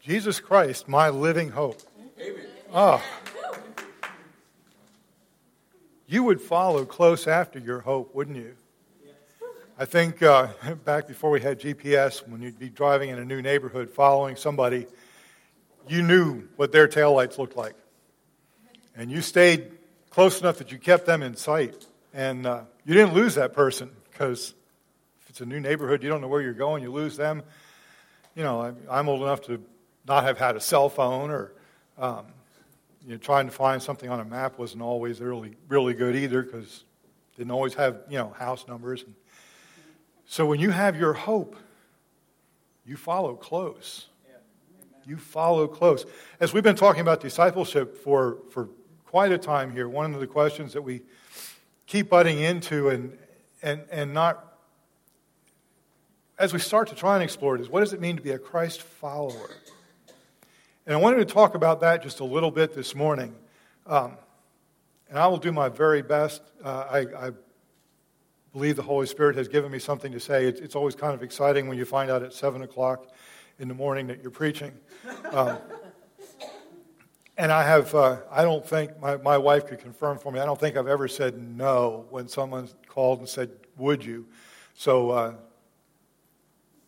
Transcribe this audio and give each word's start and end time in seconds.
Jesus 0.00 0.40
Christ, 0.40 0.88
my 0.88 1.10
living 1.10 1.50
hope. 1.50 1.80
Amen. 2.18 2.46
Oh. 2.72 3.02
You 6.06 6.24
would 6.24 6.40
follow 6.40 6.84
close 6.84 7.26
after 7.26 7.58
your 7.58 7.80
hope, 7.80 8.14
wouldn't 8.14 8.36
you? 8.36 8.56
I 9.78 9.84
think 9.84 10.22
uh, 10.22 10.48
back 10.84 11.06
before 11.06 11.30
we 11.30 11.40
had 11.40 11.60
GPS, 11.60 12.26
when 12.26 12.40
you'd 12.40 12.58
be 12.58 12.70
driving 12.70 13.10
in 13.10 13.18
a 13.18 13.24
new 13.24 13.42
neighborhood 13.42 13.90
following 13.90 14.36
somebody, 14.36 14.86
you 15.86 16.02
knew 16.02 16.48
what 16.56 16.72
their 16.72 16.88
taillights 16.88 17.36
looked 17.36 17.56
like. 17.56 17.74
And 18.96 19.10
you 19.10 19.20
stayed 19.20 19.70
close 20.08 20.40
enough 20.40 20.58
that 20.58 20.72
you 20.72 20.78
kept 20.78 21.04
them 21.06 21.22
in 21.22 21.36
sight. 21.36 21.86
And 22.14 22.46
uh, 22.46 22.62
you 22.84 22.94
didn't 22.94 23.14
lose 23.14 23.34
that 23.34 23.52
person 23.52 23.90
because 24.10 24.54
if 25.22 25.30
it's 25.30 25.40
a 25.42 25.46
new 25.46 25.60
neighborhood, 25.60 26.02
you 26.02 26.08
don't 26.08 26.22
know 26.22 26.28
where 26.28 26.42
you're 26.42 26.54
going, 26.54 26.82
you 26.82 26.90
lose 26.90 27.16
them. 27.16 27.42
You 28.34 28.44
know, 28.44 28.74
I'm 28.90 29.08
old 29.08 29.22
enough 29.22 29.42
to 29.42 29.62
not 30.06 30.24
have 30.24 30.38
had 30.38 30.56
a 30.56 30.60
cell 30.60 30.88
phone 30.88 31.30
or 31.30 31.52
um, 31.98 32.26
you 33.04 33.12
know, 33.12 33.18
trying 33.18 33.46
to 33.46 33.52
find 33.52 33.82
something 33.82 34.08
on 34.08 34.20
a 34.20 34.24
map 34.24 34.58
wasn't 34.58 34.82
always 34.82 35.20
really, 35.20 35.56
really 35.68 35.94
good 35.94 36.16
either 36.16 36.42
because 36.42 36.84
didn't 37.36 37.52
always 37.52 37.74
have, 37.74 38.02
you 38.08 38.18
know, 38.18 38.30
house 38.38 38.66
numbers. 38.68 39.02
And 39.02 39.14
so 40.26 40.44
when 40.46 40.60
you 40.60 40.70
have 40.70 40.96
your 40.96 41.12
hope, 41.12 41.56
you 42.84 42.96
follow 42.96 43.34
close. 43.34 44.06
You 45.06 45.16
follow 45.16 45.66
close. 45.66 46.04
As 46.38 46.52
we've 46.52 46.62
been 46.62 46.76
talking 46.76 47.00
about 47.00 47.20
discipleship 47.20 47.96
for, 47.96 48.38
for 48.50 48.68
quite 49.06 49.32
a 49.32 49.38
time 49.38 49.72
here, 49.72 49.88
one 49.88 50.12
of 50.14 50.20
the 50.20 50.26
questions 50.26 50.74
that 50.74 50.82
we 50.82 51.02
keep 51.86 52.10
butting 52.10 52.38
into 52.38 52.90
and, 52.90 53.16
and, 53.62 53.82
and 53.90 54.12
not, 54.12 54.58
as 56.38 56.52
we 56.52 56.58
start 56.58 56.88
to 56.88 56.94
try 56.94 57.14
and 57.14 57.24
explore 57.24 57.54
it, 57.54 57.60
is 57.60 57.68
what 57.70 57.80
does 57.80 57.92
it 57.92 58.00
mean 58.00 58.16
to 58.16 58.22
be 58.22 58.32
a 58.32 58.38
Christ 58.38 58.82
follower? 58.82 59.50
And 60.90 60.96
I 60.96 61.00
wanted 61.00 61.18
to 61.18 61.32
talk 61.32 61.54
about 61.54 61.78
that 61.82 62.02
just 62.02 62.18
a 62.18 62.24
little 62.24 62.50
bit 62.50 62.74
this 62.74 62.96
morning. 62.96 63.32
Um, 63.86 64.16
and 65.08 65.20
I 65.20 65.28
will 65.28 65.36
do 65.36 65.52
my 65.52 65.68
very 65.68 66.02
best. 66.02 66.42
Uh, 66.64 66.84
I, 66.90 66.98
I, 67.26 67.30
believe 68.52 68.74
the 68.74 68.82
Holy 68.82 69.06
Spirit 69.06 69.36
has 69.36 69.46
given 69.46 69.70
me 69.70 69.78
something 69.78 70.10
to 70.10 70.18
say. 70.18 70.46
It's, 70.46 70.58
it's, 70.60 70.74
always 70.74 70.96
kind 70.96 71.14
of 71.14 71.22
exciting 71.22 71.68
when 71.68 71.78
you 71.78 71.84
find 71.84 72.10
out 72.10 72.24
at 72.24 72.32
7 72.32 72.62
o'clock 72.62 73.06
in 73.60 73.68
the 73.68 73.74
morning 73.74 74.08
that 74.08 74.20
you're 74.20 74.32
preaching. 74.32 74.72
Um, 75.30 75.58
and 77.38 77.52
I 77.52 77.62
have, 77.62 77.94
uh, 77.94 78.16
I 78.28 78.42
don't 78.42 78.66
think, 78.66 78.98
my, 78.98 79.16
my 79.18 79.38
wife 79.38 79.68
could 79.68 79.78
confirm 79.78 80.18
for 80.18 80.32
me, 80.32 80.40
I 80.40 80.44
don't 80.44 80.58
think 80.58 80.76
I've 80.76 80.88
ever 80.88 81.06
said 81.06 81.40
no 81.40 82.06
when 82.10 82.26
someone 82.26 82.68
called 82.88 83.20
and 83.20 83.28
said, 83.28 83.52
Would 83.76 84.04
you? 84.04 84.26
So, 84.74 85.10
uh, 85.10 85.34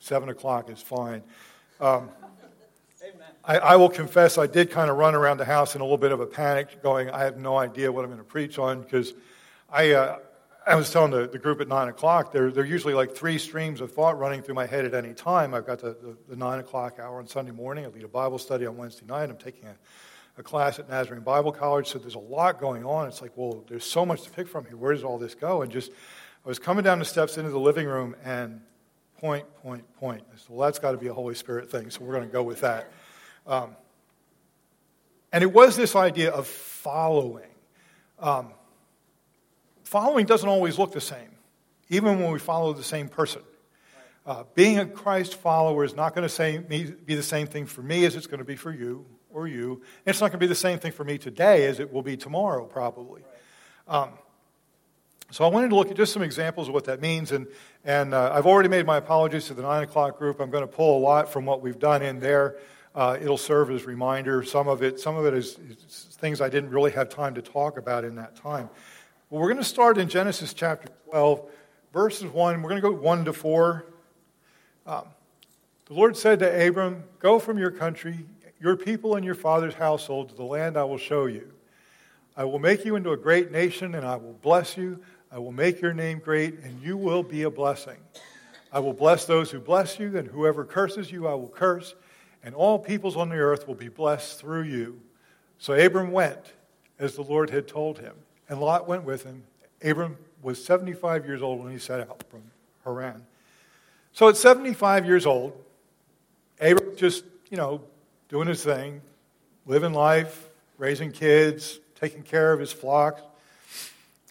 7 0.01 0.29
o'clock 0.29 0.71
is 0.71 0.83
fine. 0.83 1.23
Um, 1.81 2.11
I, 3.45 3.59
I, 3.59 3.77
will 3.77 3.89
confess 3.89 4.39
I 4.39 4.47
did 4.47 4.71
kind 4.71 4.89
of 4.89 4.97
run 4.97 5.17
around 5.17 5.39
the 5.39 5.45
house 5.45 5.75
in 5.75 5.81
a 5.81 5.85
little 5.85 5.99
bit 5.99 6.13
of 6.13 6.21
a 6.21 6.27
panic, 6.27 6.81
going, 6.81 7.11
I 7.11 7.25
have 7.25 7.39
no 7.39 7.57
idea 7.57 7.91
what 7.91 8.05
I'm 8.05 8.11
going 8.11 8.19
to 8.19 8.25
preach 8.25 8.57
on 8.57 8.83
because 8.83 9.15
I, 9.69 9.93
uh, 9.93 10.19
I 10.65 10.77
was 10.77 10.93
telling 10.93 11.11
the, 11.11 11.27
the, 11.27 11.39
group 11.39 11.61
at 11.61 11.67
9 11.67 11.89
o'clock, 11.89 12.33
there, 12.33 12.53
there 12.53 12.63
are 12.63 12.67
usually 12.67 12.95
like 12.95 13.17
three 13.17 13.39
streams 13.39 13.81
of 13.81 13.91
thought 13.91 14.17
running 14.17 14.43
through 14.43 14.55
my 14.55 14.67
head 14.67 14.85
at 14.85 14.95
any 14.95 15.13
time. 15.13 15.55
I've 15.55 15.67
got 15.67 15.81
the, 15.81 15.97
the, 16.01 16.17
the 16.29 16.37
9 16.37 16.61
o'clock 16.61 17.01
hour 17.01 17.19
on 17.19 17.27
Sunday 17.27 17.51
morning. 17.51 17.85
I 17.85 17.89
lead 17.89 18.05
a 18.05 18.09
Bible 18.09 18.39
study 18.39 18.65
on 18.65 18.77
Wednesday 18.77 19.07
night. 19.07 19.29
I'm 19.29 19.37
taking 19.37 19.69
a, 19.69 19.75
a 20.39 20.45
class 20.45 20.79
at 20.79 20.89
Nazarene 20.89 21.25
Bible 21.25 21.51
College. 21.51 21.89
So 21.89 21.99
there's 21.99 22.15
a 22.15 22.21
lot 22.21 22.61
going 22.61 22.85
on. 22.85 23.09
It's 23.09 23.21
like, 23.21 23.33
well, 23.35 23.65
there's 23.69 23.85
so 23.85 24.07
much 24.07 24.23
to 24.23 24.31
pick 24.31 24.47
from 24.47 24.67
here. 24.67 24.77
Where 24.77 24.95
does 24.95 25.03
all 25.03 25.19
this 25.19 25.35
go? 25.35 25.63
And 25.63 25.73
just, 25.73 25.91
I 26.45 26.49
was 26.49 26.61
coming 26.61 26.85
down 26.85 27.01
the 27.01 27.05
steps 27.05 27.39
into 27.39 27.51
the 27.51 27.59
living 27.59 27.89
room 27.89 28.15
and 28.25 28.61
point, 29.19 29.47
point, 29.63 29.85
point. 29.95 30.23
I 30.33 30.37
said, 30.37 30.47
well, 30.49 30.67
that's 30.69 30.79
got 30.79 30.93
to 30.93 30.99
be 30.99 31.09
a 31.09 31.15
Holy 31.15 31.35
Spirit 31.35 31.71
thing. 31.71 31.91
So 31.91 32.05
we're 32.05 32.15
going 32.15 32.27
to 32.29 32.33
go 32.33 32.45
with 32.45 32.61
that. 32.61 32.93
Um, 33.47 33.77
and 35.33 35.43
it 35.43 35.53
was 35.53 35.77
this 35.77 35.97
idea 35.97 36.31
of 36.31 36.47
following. 36.47 37.49
Um, 38.19 38.53
following 39.85 40.27
doesn't 40.27 40.49
always 40.49 40.79
look 40.79 40.93
the 40.93 41.01
same, 41.01 41.31
even 41.89 42.21
when 42.21 42.31
we 42.31 42.39
follow 42.39 42.73
the 42.73 42.85
same 42.85 43.09
person. 43.09 43.43
Uh, 44.25 44.45
being 44.55 44.79
a 44.79 44.87
Christ 44.87 45.35
follower 45.35 45.85
is 45.85 45.97
not 45.97 46.15
going 46.15 46.29
to 46.29 46.61
be 47.05 47.15
the 47.15 47.23
same 47.23 47.47
thing 47.47 47.67
for 47.67 47.83
me 47.83 48.05
as 48.05 48.15
it's 48.15 48.29
going 48.29 48.39
to 48.39 48.45
be 48.45 48.55
for 48.55 48.73
you 48.73 49.05
or 49.31 49.49
you. 49.49 49.73
And 49.73 50.13
it's 50.13 50.21
not 50.21 50.29
going 50.31 50.39
to 50.39 50.45
be 50.45 50.47
the 50.47 50.55
same 50.55 50.79
thing 50.79 50.93
for 50.93 51.03
me 51.03 51.19
today 51.19 51.67
as 51.67 51.81
it 51.81 51.93
will 51.93 52.03
be 52.03 52.17
tomorrow, 52.17 52.65
probably. 52.65 53.23
Um, 53.89 54.11
so 55.33 55.45
I 55.45 55.49
wanted 55.49 55.71
to 55.71 55.77
look 55.77 55.91
at 55.91 55.97
just 55.97 56.13
some 56.13 56.23
examples 56.23 56.69
of 56.69 56.75
what 56.75 56.85
that 56.85 57.01
means. 57.01 57.33
And, 57.33 57.47
and 57.85 58.13
uh, 58.13 58.33
I've 58.33 58.47
already 58.47 58.69
made 58.69 58.87
my 58.87 58.99
apologies 58.99 59.47
to 59.47 59.55
the 59.55 59.63
9 59.63 59.83
o'clock 59.83 60.19
group. 60.19 60.41
I'm 60.41 60.51
going 60.51 60.63
to 60.63 60.73
pull 60.73 60.99
a 60.99 61.01
lot 61.01 61.33
from 61.33 61.47
what 61.47 61.63
we've 61.63 61.79
done 61.79 62.03
in 62.03 62.21
there. 62.21 62.57
Uh, 62.95 63.17
it'll 63.21 63.39
serve 63.39 63.71
as 63.71 63.85
reminder. 63.85 64.43
Some 64.43 64.69
of 64.69 64.83
it, 64.83 65.01
some 65.01 65.17
of 65.17 65.25
it 65.25 65.33
is, 65.33 65.59
is, 65.59 66.17
things 66.21 66.43
I 66.43 66.51
didn't 66.51 66.71
really 66.71 66.91
have 66.91 67.09
time 67.09 67.35
to 67.35 67.43
talk 67.43 67.79
about 67.79 68.05
in 68.05 68.17
that 68.17 68.37
time. 68.37 68.69
Well, 69.31 69.41
we're 69.41 69.49
going 69.49 69.63
to 69.63 69.65
start 69.65 69.97
in 69.97 70.09
Genesis 70.09 70.53
chapter 70.53 70.89
12, 71.11 71.49
verses 71.95 72.31
1. 72.31 72.61
We're 72.61 72.69
going 72.69 72.83
to 72.83 72.89
go 72.89 72.95
1 72.95 73.25
to 73.25 73.33
4. 73.33 73.87
Um, 74.87 75.05
the 75.87 75.95
Lord 75.95 76.19
said 76.19 76.41
to 76.41 76.69
Abram, 76.69 77.05
Go 77.19 77.39
from 77.39 77.57
your 77.57 77.71
country, 77.71 78.27
your 78.61 78.77
people, 78.77 79.17
and 79.17 79.25
your 79.25 79.35
father's 79.35 79.75
household 79.75 80.29
to 80.29 80.35
the 80.35 80.45
land 80.45 80.77
I 80.77 80.85
will 80.85 80.99
show 80.99 81.25
you. 81.25 81.51
I 82.37 82.45
will 82.45 82.59
make 82.59 82.85
you 82.85 82.97
into 82.97 83.13
a 83.13 83.17
great 83.17 83.51
nation, 83.51 83.95
and 83.95 84.07
I 84.07 84.17
will 84.17 84.39
bless 84.43 84.77
you. 84.77 85.01
I 85.31 85.39
will 85.39 85.53
make 85.53 85.81
your 85.81 85.95
name 85.95 86.19
great, 86.19 86.59
and 86.63 86.83
you 86.83 86.99
will 86.99 87.23
be 87.23 87.45
a 87.45 87.51
blessing. 87.51 87.97
I 88.71 88.81
will 88.81 88.93
bless 88.93 89.25
those 89.25 89.51
who 89.51 89.61
bless 89.61 89.99
you, 89.99 90.19
and 90.19 90.29
whoever 90.29 90.67
curses 90.67 91.11
you, 91.11 91.27
I 91.27 91.33
will 91.35 91.49
curse 91.49 91.95
and 92.43 92.55
all 92.55 92.79
peoples 92.79 93.17
on 93.17 93.29
the 93.29 93.37
earth 93.37 93.67
will 93.67 93.75
be 93.75 93.89
blessed 93.89 94.41
through 94.41 94.63
you. 94.63 95.01
So 95.59 95.75
Abram 95.75 96.13
went 96.13 96.41
as 96.99 97.15
the 97.15 97.23
Lord 97.23 97.51
had 97.51 97.69
told 97.69 97.99
him, 97.99 98.15
and 98.49 98.61
Lot 98.61 98.89
went 98.89 99.05
with 99.05 99.25
him. 99.25 99.45
Abram 99.83 100.17
was 100.43 100.63
75 100.65 101.27
years 101.27 101.43
old 101.43 101.63
when 101.63 101.73
he 101.73 101.79
set 101.79 102.01
out 102.01 102.25
from 102.31 102.43
Haran. 102.85 103.25
So 104.13 104.29
at 104.29 104.37
75 104.37 105.07
years 105.07 105.25
old, 105.25 105.53
Abram 106.61 106.97
just, 106.97 107.25
you 107.51 107.57
know, 107.57 107.81
doing 108.29 108.49
his 108.49 108.63
thing, 108.63 109.01
living 109.67 109.93
life, 109.93 110.49
raising 110.79 111.13
kids, 111.13 111.79
taking 112.01 112.23
care 112.23 112.53
of 112.53 112.61
his 112.61 112.73
flock. 112.73 113.21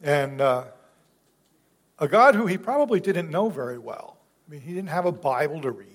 And 0.04 0.42
uh, 0.42 0.66
a 2.00 2.08
God 2.08 2.36
who 2.36 2.46
he 2.46 2.58
probably 2.58 3.00
didn't 3.00 3.30
know 3.30 3.50
very 3.50 3.78
well. 3.78 4.18
I 4.48 4.52
mean, 4.52 4.62
he 4.62 4.74
didn't 4.74 4.90
have 4.90 5.06
a 5.06 5.12
Bible 5.12 5.62
to 5.62 5.72
read. 5.72 5.88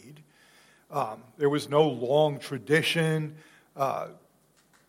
Um, 0.90 1.22
there 1.36 1.48
was 1.48 1.68
no 1.68 1.88
long 1.88 2.38
tradition, 2.38 3.36
uh, 3.76 4.08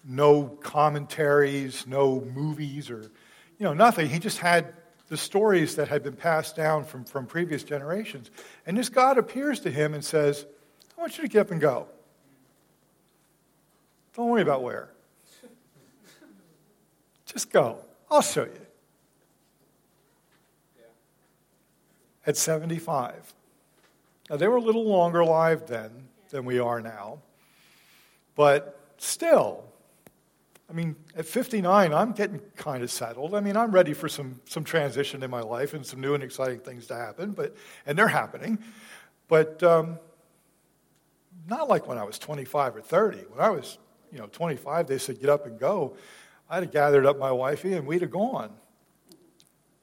no 0.06 0.44
commentaries, 0.46 1.86
no 1.88 2.22
movies, 2.22 2.90
or 2.90 3.02
you 3.02 3.64
know 3.64 3.74
nothing. 3.74 4.10
He 4.10 4.20
just 4.20 4.38
had 4.38 4.74
the 5.10 5.18
stories 5.18 5.76
that 5.76 5.88
had 5.88 6.04
been 6.04 6.16
passed 6.16 6.56
down 6.56 6.84
from, 6.84 7.06
from 7.06 7.26
previous 7.26 7.64
generations. 7.64 8.30
And 8.66 8.78
this 8.78 8.90
God 8.90 9.18
appears 9.18 9.62
to 9.62 9.72
him 9.72 9.94
and 9.94 10.04
says, 10.04 10.46
I 10.98 11.02
want 11.02 11.18
you 11.18 11.24
to 11.24 11.30
get 11.30 11.42
up 11.42 11.52
and 11.52 11.62
go. 11.62 11.88
Don't 14.16 14.30
worry 14.30 14.42
about 14.42 14.64
where. 14.64 14.90
Just 17.26 17.52
go. 17.52 17.78
I'll 18.10 18.22
show 18.22 18.44
you. 18.44 18.52
At 22.26 22.36
75. 22.36 23.34
Now, 24.30 24.38
they 24.38 24.48
were 24.48 24.58
a 24.58 24.62
little 24.62 24.86
longer 24.86 25.22
alive 25.22 25.68
then 25.68 26.10
than 26.30 26.46
we 26.46 26.60
are 26.60 26.82
now, 26.82 27.20
but 28.36 28.80
still, 28.98 29.64
I 30.70 30.74
mean, 30.74 30.96
at 31.16 31.26
59, 31.26 31.94
I'm 31.94 32.12
getting 32.12 32.42
kind 32.58 32.84
of 32.84 32.92
settled. 32.92 33.34
I 33.34 33.40
mean, 33.40 33.56
I'm 33.56 33.72
ready 33.72 33.94
for 33.94 34.10
some, 34.10 34.42
some 34.46 34.66
transition 34.66 35.24
in 35.24 35.32
my 35.32 35.40
life 35.40 35.74
and 35.74 35.86
some 35.86 36.02
new 36.02 36.14
and 36.14 36.22
exciting 36.22 36.60
things 36.60 36.88
to 36.88 36.96
happen, 36.96 37.32
but, 37.32 37.56
and 37.86 37.98
they're 37.98 38.10
happening. 38.10 38.60
But 39.30 39.64
um, 39.64 39.98
not 41.48 41.70
like 41.70 41.88
when 41.88 41.98
I 41.98 42.04
was 42.04 42.20
25 42.20 42.76
or 42.76 42.82
30. 42.82 43.18
When 43.30 43.40
I 43.40 43.50
was, 43.50 43.78
you 44.12 44.20
know, 44.20 44.28
25, 44.28 44.88
they 44.88 44.98
said, 44.98 45.20
get 45.20 45.30
up 45.30 45.46
and 45.46 45.58
go. 45.58 45.96
I'd 46.50 46.64
have 46.64 46.72
gathered 46.72 47.06
up 47.06 47.18
my 47.18 47.32
wifey 47.32 47.74
and 47.74 47.88
we'd 47.88 48.02
have 48.02 48.12
gone. 48.12 48.52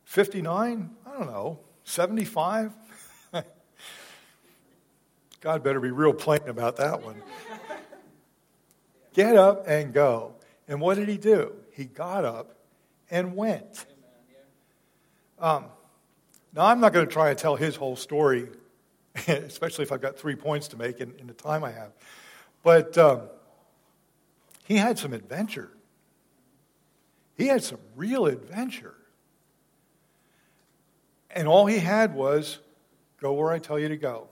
59, 0.04 0.90
I 1.06 1.10
don't 1.18 1.26
know, 1.26 1.60
75, 1.84 2.72
God 5.44 5.62
better 5.62 5.78
be 5.78 5.90
real 5.90 6.14
plain 6.14 6.48
about 6.48 6.76
that 6.76 7.02
one. 7.02 7.22
Get 9.12 9.36
up 9.36 9.64
and 9.68 9.92
go. 9.92 10.36
And 10.66 10.80
what 10.80 10.96
did 10.96 11.06
he 11.06 11.18
do? 11.18 11.52
He 11.70 11.84
got 11.84 12.24
up 12.24 12.56
and 13.10 13.36
went. 13.36 13.84
Um, 15.38 15.66
now, 16.54 16.64
I'm 16.64 16.80
not 16.80 16.94
going 16.94 17.06
to 17.06 17.12
try 17.12 17.28
and 17.28 17.38
tell 17.38 17.56
his 17.56 17.76
whole 17.76 17.94
story, 17.94 18.48
especially 19.28 19.82
if 19.82 19.92
I've 19.92 20.00
got 20.00 20.16
three 20.16 20.34
points 20.34 20.68
to 20.68 20.78
make 20.78 21.00
in, 21.00 21.12
in 21.18 21.26
the 21.26 21.34
time 21.34 21.62
I 21.62 21.72
have. 21.72 21.92
But 22.62 22.96
um, 22.96 23.20
he 24.64 24.78
had 24.78 24.98
some 24.98 25.12
adventure. 25.12 25.70
He 27.36 27.48
had 27.48 27.62
some 27.62 27.80
real 27.96 28.24
adventure. 28.24 28.94
And 31.30 31.46
all 31.46 31.66
he 31.66 31.80
had 31.80 32.14
was 32.14 32.60
go 33.20 33.34
where 33.34 33.52
I 33.52 33.58
tell 33.58 33.78
you 33.78 33.88
to 33.90 33.98
go. 33.98 34.28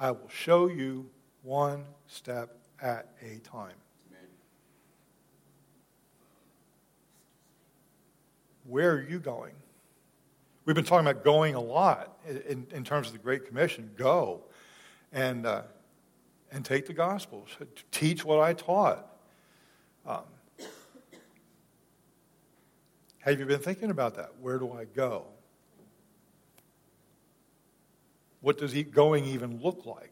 I 0.00 0.10
will 0.12 0.30
show 0.30 0.68
you 0.68 1.10
one 1.42 1.84
step 2.06 2.56
at 2.80 3.12
a 3.20 3.38
time. 3.40 3.74
Where 8.64 8.92
are 8.92 9.02
you 9.02 9.18
going? 9.18 9.52
We've 10.64 10.74
been 10.74 10.86
talking 10.86 11.06
about 11.06 11.22
going 11.22 11.54
a 11.54 11.60
lot 11.60 12.16
in, 12.48 12.66
in 12.70 12.82
terms 12.82 13.08
of 13.08 13.12
the 13.12 13.18
Great 13.18 13.46
Commission. 13.46 13.90
Go 13.98 14.44
and, 15.12 15.44
uh, 15.44 15.62
and 16.50 16.64
take 16.64 16.86
the 16.86 16.94
Gospels, 16.94 17.50
teach 17.90 18.24
what 18.24 18.40
I 18.40 18.54
taught. 18.54 19.06
Um, 20.06 20.22
have 23.18 23.38
you 23.38 23.44
been 23.44 23.60
thinking 23.60 23.90
about 23.90 24.14
that? 24.14 24.30
Where 24.40 24.58
do 24.58 24.72
I 24.72 24.86
go? 24.86 25.26
What 28.40 28.58
does 28.58 28.72
going 28.84 29.24
even 29.26 29.60
look 29.60 29.84
like? 29.84 30.10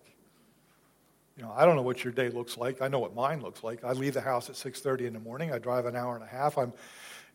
You 1.36 1.44
know, 1.44 1.54
I 1.56 1.64
don't 1.64 1.76
know 1.76 1.82
what 1.82 2.02
your 2.02 2.12
day 2.12 2.30
looks 2.30 2.58
like. 2.58 2.82
I 2.82 2.88
know 2.88 2.98
what 2.98 3.14
mine 3.14 3.40
looks 3.40 3.62
like. 3.62 3.84
I 3.84 3.92
leave 3.92 4.14
the 4.14 4.20
house 4.20 4.50
at 4.50 4.56
6:30 4.56 5.06
in 5.06 5.12
the 5.12 5.20
morning. 5.20 5.52
I 5.52 5.58
drive 5.58 5.86
an 5.86 5.94
hour 5.94 6.14
and 6.16 6.25
a 6.25 6.26
half. 6.26 6.58
I'm 6.58 6.72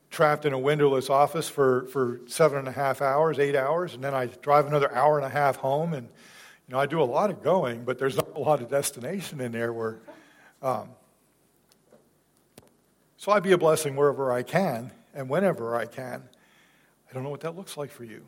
trapped 0.10 0.46
in 0.46 0.54
a 0.54 0.60
windowless 0.60 1.10
office 1.10 1.50
for, 1.50 1.88
for 1.88 2.20
seven 2.28 2.60
and 2.60 2.68
a 2.68 2.72
half 2.72 3.02
hours, 3.02 3.40
eight 3.40 3.56
hours, 3.56 3.96
and 3.96 4.04
then 4.04 4.14
I 4.14 4.28
drive 4.28 4.68
another 4.68 4.94
hour 4.94 5.18
and 5.18 5.26
a 5.26 5.30
half 5.30 5.56
home. 5.56 5.94
And 5.94 6.08
you 6.68 6.74
know, 6.74 6.80
I 6.80 6.86
do 6.86 7.02
a 7.02 7.04
lot 7.04 7.30
of 7.30 7.42
going, 7.42 7.86
but 7.86 7.98
there's 7.98 8.18
not 8.18 8.36
a 8.36 8.40
lot 8.40 8.62
of 8.62 8.70
destination 8.70 9.42
in 9.42 9.54
there. 9.54 9.74
Where, 9.74 10.00
um, 10.62 10.90
so 13.18 13.32
I 13.32 13.40
be 13.40 13.54
a 13.54 13.58
blessing 13.58 13.96
wherever 13.96 14.32
I 14.32 14.44
can 14.44 14.92
and 15.14 15.30
whenever 15.30 15.76
I 15.76 15.86
can. 15.86 16.24
I 17.10 17.14
don't 17.14 17.24
know 17.24 17.30
what 17.30 17.42
that 17.42 17.56
looks 17.56 17.78
like 17.78 17.90
for 17.90 18.04
you. 18.04 18.24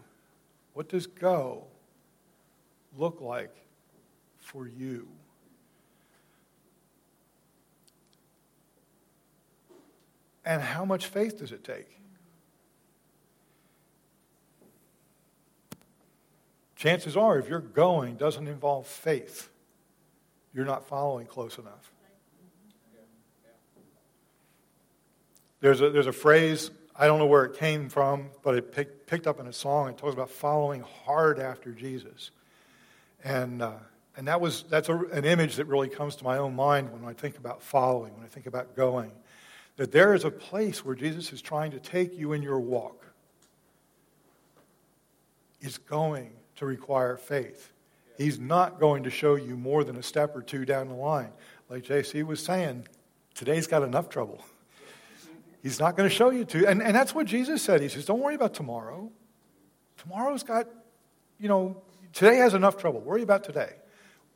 What 0.74 0.88
does 0.90 1.06
go 1.06 1.68
look 2.98 3.22
like 3.22 3.56
for 4.40 4.68
you? 4.68 5.08
And 10.46 10.62
how 10.62 10.86
much 10.86 11.08
faith 11.08 11.40
does 11.40 11.52
it 11.52 11.64
take? 11.64 11.88
Chances 16.76 17.18
are, 17.18 17.40
if 17.40 17.50
you're 17.50 17.60
going 17.60 18.16
doesn't 18.16 18.48
involve 18.48 18.86
faith, 18.86 19.50
you're 20.54 20.66
not 20.66 20.88
following 20.88 21.26
close 21.26 21.58
enough. 21.58 21.92
There's 25.62 25.82
a, 25.82 25.90
there's 25.90 26.06
a 26.06 26.14
phrase, 26.14 26.70
I 26.96 27.08
don't 27.08 27.18
know 27.18 27.26
where 27.26 27.46
it 27.46 27.58
came 27.58 27.90
from, 27.90 28.30
but 28.44 28.56
it 28.56 28.72
pick, 28.72 29.08
picked 29.08 29.26
up 29.26 29.40
in 29.40 29.48
a 29.48 29.54
song. 29.54 29.90
It 29.90 29.98
talks 29.98 30.14
about 30.14 30.30
following 30.30 30.82
hard 31.06 31.40
after 31.40 31.72
Jesus. 31.72 32.30
And, 33.26 33.62
uh, 33.62 33.74
and 34.16 34.30
that 34.30 34.40
was, 34.40 34.64
that's 34.70 34.88
a, 34.88 34.96
an 34.98 35.26
image 35.26 35.58
that 35.58 35.66
really 35.66 35.90
comes 35.90 36.16
to 36.18 36.24
my 36.24 36.38
own 36.38 36.56
mind 36.56 36.94
when 36.94 37.04
I 37.04 37.12
think 37.12 37.38
about 37.38 37.62
following, 37.62 38.14
when 38.14 38.24
I 38.24 38.30
think 38.30 38.46
about 38.46 38.78
going 38.78 39.12
that 39.78 39.92
there 39.92 40.14
is 40.14 40.24
a 40.24 40.32
place 40.32 40.86
where 40.86 40.96
Jesus 40.96 41.34
is 41.34 41.42
trying 41.42 41.72
to 41.72 41.80
take 41.80 42.18
you 42.18 42.34
in 42.34 42.42
your 42.42 42.60
walk. 42.60 43.02
Is 45.62 45.78
going 45.78 46.32
to 46.58 46.66
require 46.66 47.18
faith. 47.18 47.72
He's 48.18 48.40
not 48.40 48.80
going 48.80 49.04
to 49.04 49.10
show 49.10 49.36
you 49.36 49.58
more 49.58 49.84
than 49.84 49.96
a 49.96 50.04
step 50.04 50.36
or 50.36 50.42
two 50.42 50.64
down 50.64 50.90
the 50.90 50.94
line. 50.94 51.32
Like 51.70 51.84
JC 51.84 52.24
was 52.24 52.42
saying, 52.42 52.88
today's 53.34 53.66
got 53.66 53.82
enough 53.82 54.08
trouble. 54.08 54.46
He's 55.64 55.80
not 55.80 55.98
going 55.98 56.08
to 56.08 56.16
show 56.16 56.30
you 56.30 56.46
to. 56.46 56.68
And, 56.68 56.84
and 56.84 56.96
that's 56.96 57.16
what 57.16 57.26
Jesus 57.26 57.64
said. 57.64 57.82
He 57.82 57.90
says, 57.90 58.06
Don't 58.06 58.20
worry 58.20 58.36
about 58.36 58.54
tomorrow. 58.54 59.12
Tomorrow's 59.98 60.44
got, 60.44 60.68
you 61.40 61.50
know, 61.50 61.82
today 62.16 62.38
has 62.38 62.56
enough 62.56 62.78
trouble. 62.78 63.02
Worry 63.02 63.22
about 63.22 63.44
today. 63.44 63.74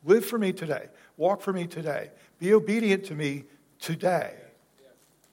Live 0.04 0.24
for 0.24 0.38
me 0.38 0.52
today. 0.52 0.86
Walk 1.16 1.40
for 1.40 1.52
me 1.52 1.66
today. 1.66 2.10
Be 2.38 2.54
obedient 2.54 3.04
to 3.06 3.14
me 3.16 3.44
today 3.80 4.34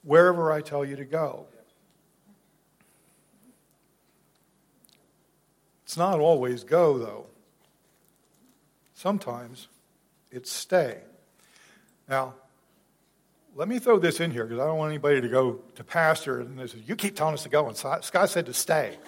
wherever 0.02 0.50
I 0.50 0.62
tell 0.62 0.84
you 0.84 0.96
to 0.96 1.04
go. 1.04 1.46
It's 5.84 5.96
not 5.96 6.18
always 6.20 6.64
go, 6.64 6.98
though. 6.98 7.26
Sometimes 8.94 9.68
it's 10.30 10.52
stay. 10.52 10.98
Now, 12.08 12.34
let 13.54 13.68
me 13.68 13.78
throw 13.78 13.98
this 13.98 14.20
in 14.20 14.30
here 14.30 14.44
because 14.44 14.60
I 14.60 14.66
don't 14.66 14.76
want 14.76 14.90
anybody 14.90 15.20
to 15.20 15.28
go 15.28 15.60
to 15.76 15.84
pastor 15.84 16.40
and 16.40 16.58
they 16.58 16.66
say, 16.66 16.78
You 16.86 16.94
keep 16.94 17.16
telling 17.16 17.34
us 17.34 17.44
to 17.44 17.48
go, 17.48 17.66
and 17.68 17.76
Scott 17.76 18.28
said 18.28 18.46
to 18.46 18.52
stay. 18.52 18.98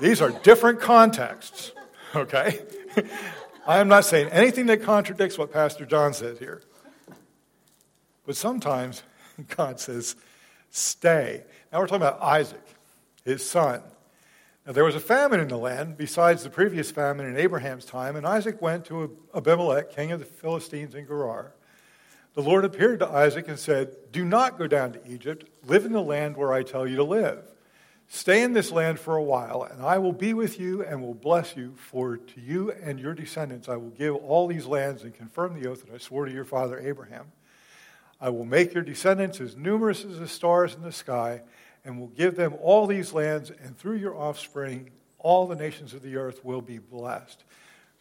These 0.00 0.22
are 0.22 0.30
different 0.30 0.80
contexts, 0.80 1.72
okay? 2.14 2.60
I 3.66 3.78
am 3.78 3.88
not 3.88 4.06
saying 4.06 4.30
anything 4.30 4.66
that 4.66 4.82
contradicts 4.82 5.36
what 5.36 5.52
Pastor 5.52 5.84
John 5.84 6.14
said 6.14 6.38
here. 6.38 6.62
But 8.26 8.34
sometimes 8.36 9.02
God 9.56 9.78
says, 9.78 10.16
stay. 10.70 11.44
Now 11.70 11.80
we're 11.80 11.86
talking 11.86 12.02
about 12.02 12.22
Isaac, 12.22 12.64
his 13.24 13.48
son. 13.48 13.82
Now 14.66 14.72
there 14.72 14.84
was 14.84 14.94
a 14.94 15.00
famine 15.00 15.40
in 15.40 15.48
the 15.48 15.58
land 15.58 15.98
besides 15.98 16.44
the 16.44 16.50
previous 16.50 16.90
famine 16.90 17.26
in 17.26 17.36
Abraham's 17.36 17.84
time, 17.84 18.16
and 18.16 18.26
Isaac 18.26 18.60
went 18.62 18.86
to 18.86 19.18
Abimelech, 19.34 19.94
king 19.94 20.12
of 20.12 20.20
the 20.20 20.26
Philistines 20.26 20.94
in 20.94 21.06
Gerar. 21.06 21.52
The 22.34 22.42
Lord 22.42 22.64
appeared 22.64 23.00
to 23.00 23.08
Isaac 23.08 23.48
and 23.48 23.58
said, 23.58 23.96
Do 24.12 24.24
not 24.24 24.56
go 24.56 24.66
down 24.66 24.92
to 24.92 25.12
Egypt. 25.12 25.44
Live 25.66 25.84
in 25.84 25.92
the 25.92 26.00
land 26.00 26.36
where 26.36 26.52
I 26.52 26.62
tell 26.62 26.86
you 26.86 26.96
to 26.96 27.04
live. 27.04 27.49
Stay 28.12 28.42
in 28.42 28.52
this 28.52 28.72
land 28.72 28.98
for 28.98 29.14
a 29.14 29.22
while, 29.22 29.62
and 29.62 29.80
I 29.80 29.98
will 29.98 30.12
be 30.12 30.34
with 30.34 30.58
you 30.58 30.82
and 30.82 31.00
will 31.00 31.14
bless 31.14 31.56
you, 31.56 31.74
for 31.76 32.16
to 32.16 32.40
you 32.40 32.72
and 32.72 32.98
your 32.98 33.14
descendants 33.14 33.68
I 33.68 33.76
will 33.76 33.90
give 33.90 34.16
all 34.16 34.48
these 34.48 34.66
lands 34.66 35.04
and 35.04 35.14
confirm 35.14 35.54
the 35.54 35.70
oath 35.70 35.86
that 35.86 35.94
I 35.94 35.98
swore 35.98 36.26
to 36.26 36.32
your 36.32 36.44
father 36.44 36.80
Abraham. 36.80 37.30
I 38.20 38.30
will 38.30 38.44
make 38.44 38.74
your 38.74 38.82
descendants 38.82 39.40
as 39.40 39.56
numerous 39.56 40.04
as 40.04 40.18
the 40.18 40.26
stars 40.26 40.74
in 40.74 40.82
the 40.82 40.90
sky, 40.90 41.42
and 41.84 42.00
will 42.00 42.08
give 42.08 42.34
them 42.34 42.56
all 42.60 42.88
these 42.88 43.12
lands, 43.12 43.50
and 43.50 43.78
through 43.78 43.98
your 43.98 44.16
offspring, 44.16 44.90
all 45.20 45.46
the 45.46 45.54
nations 45.54 45.94
of 45.94 46.02
the 46.02 46.16
earth 46.16 46.44
will 46.44 46.62
be 46.62 46.78
blessed. 46.78 47.44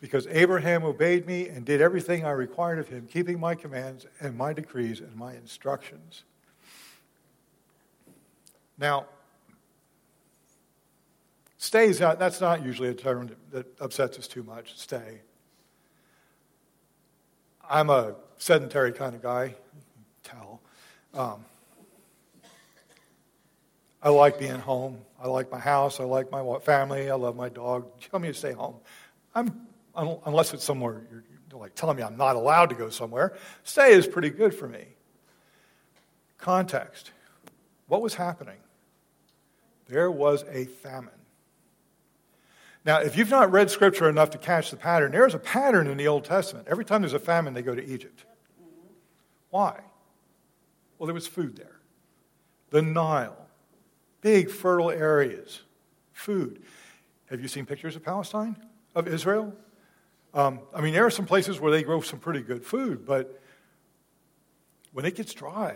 Because 0.01 0.25
Abraham 0.25 0.83
obeyed 0.83 1.27
me 1.27 1.49
and 1.49 1.63
did 1.63 1.81
everything 1.81 2.25
I 2.25 2.31
required 2.31 2.79
of 2.79 2.87
him, 2.87 3.05
keeping 3.05 3.39
my 3.39 3.53
commands 3.53 4.07
and 4.19 4.35
my 4.35 4.53
decrees 4.53 5.01
and 5.01 5.15
my 5.15 5.35
instructions. 5.35 6.23
Now, 8.79 9.05
stays 11.59 12.01
out, 12.01 12.17
that's 12.17 12.41
not 12.41 12.65
usually 12.65 12.87
a 12.89 12.93
term 12.93 13.29
that 13.51 13.67
upsets 13.79 14.17
us 14.17 14.27
too 14.27 14.41
much, 14.43 14.75
stay. 14.77 15.19
I'm 17.69 17.89
a 17.89 18.15
sedentary 18.37 18.93
kind 18.93 19.13
of 19.13 19.21
guy 19.21 19.55
tell. 20.23 20.61
Um, 21.13 21.45
I 24.01 24.09
like 24.09 24.39
being 24.39 24.57
home. 24.57 24.99
I 25.21 25.27
like 25.27 25.51
my 25.51 25.59
house. 25.59 25.99
I 25.99 26.05
like 26.05 26.31
my 26.31 26.59
family. 26.59 27.11
I 27.11 27.15
love 27.15 27.35
my 27.35 27.49
dog. 27.49 27.85
Tell 28.09 28.19
me 28.19 28.29
to 28.29 28.33
stay 28.33 28.53
home. 28.53 28.75
I'm, 29.35 29.67
unless 29.93 30.53
it's 30.53 30.63
somewhere 30.63 31.01
you're 31.11 31.59
like 31.59 31.75
telling 31.75 31.97
me 31.97 32.03
I'm 32.03 32.15
not 32.15 32.37
allowed 32.37 32.69
to 32.69 32.75
go 32.75 32.89
somewhere. 32.89 33.35
Stay 33.63 33.91
is 33.91 34.07
pretty 34.07 34.29
good 34.29 34.55
for 34.55 34.67
me. 34.67 34.85
Context. 36.37 37.11
What 37.87 38.01
was 38.01 38.13
happening? 38.13 38.59
There 39.89 40.09
was 40.09 40.45
a 40.49 40.65
famine. 40.65 41.18
Now, 42.85 42.99
if 42.99 43.17
you've 43.17 43.29
not 43.29 43.51
read 43.51 43.69
Scripture 43.69 44.09
enough 44.09 44.29
to 44.31 44.37
catch 44.37 44.71
the 44.71 44.77
pattern, 44.77 45.11
there's 45.11 45.35
a 45.35 45.39
pattern 45.39 45.87
in 45.87 45.97
the 45.97 46.07
Old 46.07 46.23
Testament. 46.23 46.67
Every 46.69 46.85
time 46.85 47.01
there's 47.01 47.13
a 47.13 47.19
famine, 47.19 47.53
they 47.53 47.61
go 47.61 47.75
to 47.75 47.85
Egypt. 47.85 48.23
Why? 49.49 49.79
Well, 50.97 51.07
there 51.07 51.13
was 51.13 51.27
food 51.27 51.57
there. 51.57 51.79
The 52.69 52.81
Nile, 52.81 53.47
big 54.21 54.49
fertile 54.49 54.91
areas, 54.91 55.61
food. 56.13 56.61
Have 57.29 57.41
you 57.41 57.47
seen 57.47 57.65
pictures 57.65 57.95
of 57.95 58.03
Palestine, 58.03 58.55
of 58.95 59.07
Israel? 59.07 59.53
Um, 60.33 60.59
I 60.73 60.81
mean, 60.81 60.93
there 60.93 61.05
are 61.05 61.11
some 61.11 61.25
places 61.25 61.59
where 61.59 61.71
they 61.71 61.83
grow 61.83 62.01
some 62.01 62.19
pretty 62.19 62.41
good 62.41 62.63
food, 62.63 63.05
but 63.05 63.41
when 64.93 65.05
it 65.05 65.15
gets 65.15 65.33
dry, 65.33 65.75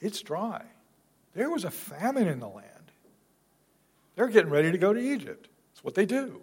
it's 0.00 0.20
dry. 0.20 0.64
There 1.34 1.50
was 1.50 1.64
a 1.64 1.70
famine 1.70 2.28
in 2.28 2.40
the 2.40 2.48
land. 2.48 2.68
They're 4.14 4.28
getting 4.28 4.50
ready 4.50 4.70
to 4.70 4.78
go 4.78 4.92
to 4.92 5.00
Egypt. 5.00 5.48
What 5.84 5.94
they 5.94 6.06
do. 6.06 6.40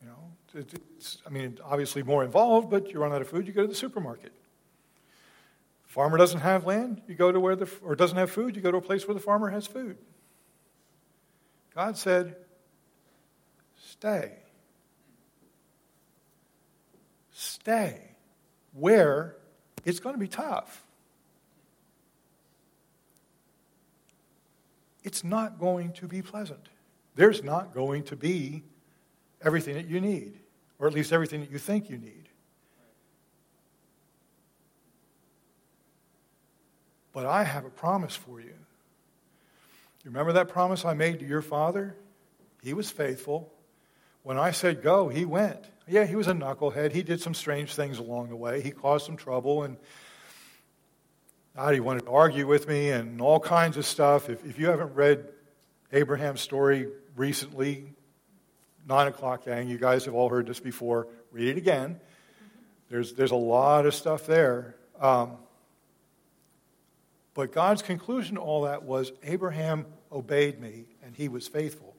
You 0.00 0.08
know, 0.08 0.64
it's, 0.96 1.18
I 1.26 1.28
mean, 1.28 1.58
obviously 1.62 2.02
more 2.02 2.24
involved, 2.24 2.70
but 2.70 2.90
you 2.90 2.98
run 2.98 3.12
out 3.12 3.20
of 3.20 3.28
food, 3.28 3.46
you 3.46 3.52
go 3.52 3.60
to 3.60 3.68
the 3.68 3.74
supermarket. 3.74 4.32
The 5.86 5.92
Farmer 5.92 6.16
doesn't 6.16 6.40
have 6.40 6.64
land, 6.64 7.02
you 7.06 7.14
go 7.14 7.30
to 7.30 7.38
where 7.38 7.54
the, 7.54 7.70
or 7.82 7.94
doesn't 7.94 8.16
have 8.16 8.30
food, 8.30 8.56
you 8.56 8.62
go 8.62 8.70
to 8.70 8.78
a 8.78 8.80
place 8.80 9.06
where 9.06 9.12
the 9.12 9.20
farmer 9.20 9.50
has 9.50 9.66
food. 9.66 9.98
God 11.74 11.98
said, 11.98 12.36
stay. 13.76 14.32
Stay 17.32 18.00
where 18.72 19.36
it's 19.84 20.00
going 20.00 20.14
to 20.14 20.18
be 20.18 20.26
tough. 20.26 20.86
It's 25.04 25.22
not 25.22 25.60
going 25.60 25.92
to 25.92 26.08
be 26.08 26.22
pleasant 26.22 26.70
there's 27.18 27.42
not 27.42 27.74
going 27.74 28.04
to 28.04 28.16
be 28.16 28.62
everything 29.42 29.74
that 29.74 29.88
you 29.88 30.00
need, 30.00 30.38
or 30.78 30.86
at 30.86 30.94
least 30.94 31.12
everything 31.12 31.40
that 31.40 31.50
you 31.50 31.58
think 31.58 31.90
you 31.90 31.98
need. 31.98 32.28
But 37.12 37.26
I 37.26 37.42
have 37.42 37.64
a 37.64 37.70
promise 37.70 38.14
for 38.14 38.40
you. 38.40 38.54
You 40.04 40.12
remember 40.12 40.34
that 40.34 40.48
promise 40.48 40.84
I 40.84 40.94
made 40.94 41.18
to 41.18 41.26
your 41.26 41.42
father? 41.42 41.96
He 42.62 42.72
was 42.72 42.88
faithful. 42.88 43.52
When 44.22 44.38
I 44.38 44.52
said 44.52 44.80
go, 44.80 45.08
he 45.08 45.24
went. 45.24 45.64
Yeah, 45.88 46.06
he 46.06 46.14
was 46.14 46.28
a 46.28 46.34
knucklehead. 46.34 46.92
He 46.92 47.02
did 47.02 47.20
some 47.20 47.34
strange 47.34 47.74
things 47.74 47.98
along 47.98 48.28
the 48.28 48.36
way. 48.36 48.60
He 48.60 48.70
caused 48.70 49.04
some 49.04 49.16
trouble 49.16 49.64
and 49.64 49.76
God, 51.56 51.74
he 51.74 51.80
wanted 51.80 52.04
to 52.04 52.12
argue 52.12 52.46
with 52.46 52.68
me 52.68 52.90
and 52.90 53.20
all 53.20 53.40
kinds 53.40 53.76
of 53.76 53.84
stuff. 53.84 54.30
If, 54.30 54.44
if 54.44 54.60
you 54.60 54.66
haven't 54.68 54.94
read 54.94 55.26
Abraham's 55.92 56.40
story, 56.40 56.86
recently, 57.18 57.92
9 58.88 59.08
o'clock 59.08 59.44
gang, 59.44 59.68
you 59.68 59.78
guys 59.78 60.06
have 60.06 60.14
all 60.14 60.28
heard 60.28 60.46
this 60.46 60.60
before. 60.60 61.08
Read 61.32 61.48
it 61.48 61.58
again. 61.58 62.00
There's, 62.88 63.12
there's 63.12 63.32
a 63.32 63.36
lot 63.36 63.84
of 63.84 63.94
stuff 63.94 64.26
there. 64.26 64.76
Um, 65.00 65.32
but 67.34 67.52
God's 67.52 67.82
conclusion 67.82 68.36
to 68.36 68.40
all 68.40 68.62
that 68.62 68.82
was 68.82 69.12
Abraham 69.22 69.86
obeyed 70.10 70.60
me 70.60 70.86
and 71.04 71.14
he 71.14 71.28
was 71.28 71.46
faithful. 71.46 71.94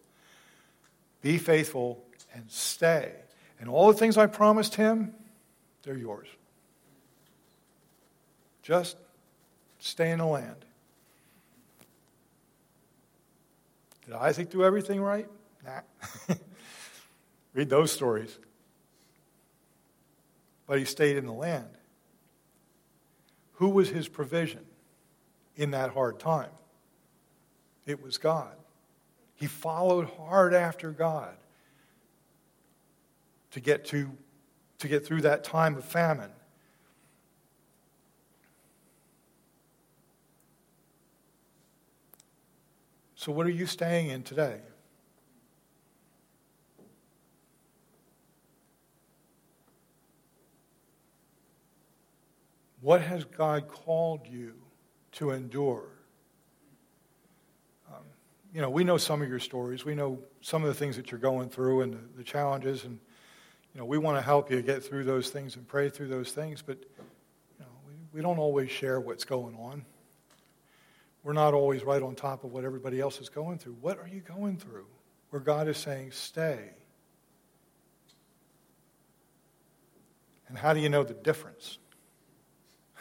Be 1.22 1.38
faithful 1.38 2.04
and 2.34 2.50
stay. 2.50 3.14
And 3.60 3.70
all 3.70 3.88
the 3.88 3.98
things 3.98 4.18
I 4.18 4.26
promised 4.26 4.76
him, 4.76 5.14
they're 5.84 5.98
yours. 5.98 6.28
Just 8.64 8.98
stay 9.80 10.12
in 10.12 10.20
the 10.20 10.26
land. 10.26 10.66
Did 14.10 14.16
Isaac 14.16 14.50
do 14.50 14.64
everything 14.64 15.00
right? 15.02 15.28
Nah. 15.64 15.82
Read 17.54 17.70
those 17.70 17.92
stories. 17.92 18.40
But 20.66 20.80
he 20.80 20.86
stayed 20.86 21.16
in 21.16 21.28
the 21.28 21.34
land. 21.34 21.70
Who 23.54 23.70
was 23.70 23.90
his 23.90 24.08
provision 24.08 24.66
in 25.56 25.72
that 25.72 25.92
hard 25.92 26.18
time? 26.18 26.50
It 27.86 28.02
was 28.02 28.18
God. 28.18 28.56
He 29.36 29.46
followed 29.46 30.10
hard 30.18 30.56
after 30.56 30.90
God 30.90 31.36
to 33.52 33.60
get 33.60 33.86
to 33.86 34.10
to 34.80 34.88
get 34.88 35.06
through 35.06 35.22
that 35.22 35.44
time 35.44 35.76
of 35.76 35.86
famine. 35.86 36.32
So 43.20 43.34
what 43.34 43.46
are 43.46 43.52
you 43.52 43.66
staying 43.66 44.12
in 44.12 44.24
today? 44.24 44.62
What 52.80 53.02
has 53.02 53.26
God 53.26 53.68
called 53.68 54.22
you 54.26 54.54
to 55.12 55.32
endure? 55.32 55.90
Um, 57.92 58.04
you 58.54 58.62
know, 58.62 58.70
we 58.70 58.86
know 58.86 58.96
some 58.96 59.22
of 59.22 59.28
your 59.28 59.40
stories. 59.40 59.84
We 59.84 59.96
know 59.96 60.20
some 60.40 60.64
of 60.64 60.70
the 60.70 60.74
things 60.74 60.96
that 60.96 61.12
you're 61.12 61.20
going 61.20 61.50
through 61.50 61.82
and 61.82 61.96
the, 61.96 62.00
the 62.20 62.24
challenges, 62.24 62.86
and 62.86 62.98
you 63.74 63.80
know, 63.82 63.86
we 63.86 63.98
want 63.98 64.18
to 64.18 64.22
help 64.22 64.50
you 64.50 64.62
get 64.62 64.82
through 64.82 65.04
those 65.04 65.30
things 65.30 65.58
and 65.58 65.68
pray 65.68 65.90
through 65.90 66.08
those 66.08 66.32
things. 66.32 66.62
But 66.62 66.78
you 66.78 67.66
know, 67.66 67.72
we, 67.86 67.96
we 68.14 68.22
don't 68.22 68.40
always 68.40 68.72
share 68.72 69.02
what's 69.02 69.26
going 69.26 69.56
on. 69.56 69.84
We're 71.24 71.34
not 71.34 71.54
always 71.54 71.84
right 71.84 72.02
on 72.02 72.16
top 72.16 72.44
of 72.44 72.52
what 72.52 72.64
everybody 72.64 73.00
else 73.00 73.20
is 73.20 73.30
going 73.30 73.58
through. 73.58 73.78
What 73.82 74.00
are 74.00 74.08
you 74.08 74.22
going 74.22 74.58
through? 74.58 74.86
Where 75.30 75.42
God 75.42 75.68
is 75.68 75.78
saying, 75.78 76.12
"Stay." 76.12 76.72
And 80.48 80.58
how 80.58 80.74
do 80.74 80.80
you 80.80 80.90
know 80.90 81.04
the 81.04 81.14
difference? 81.14 81.78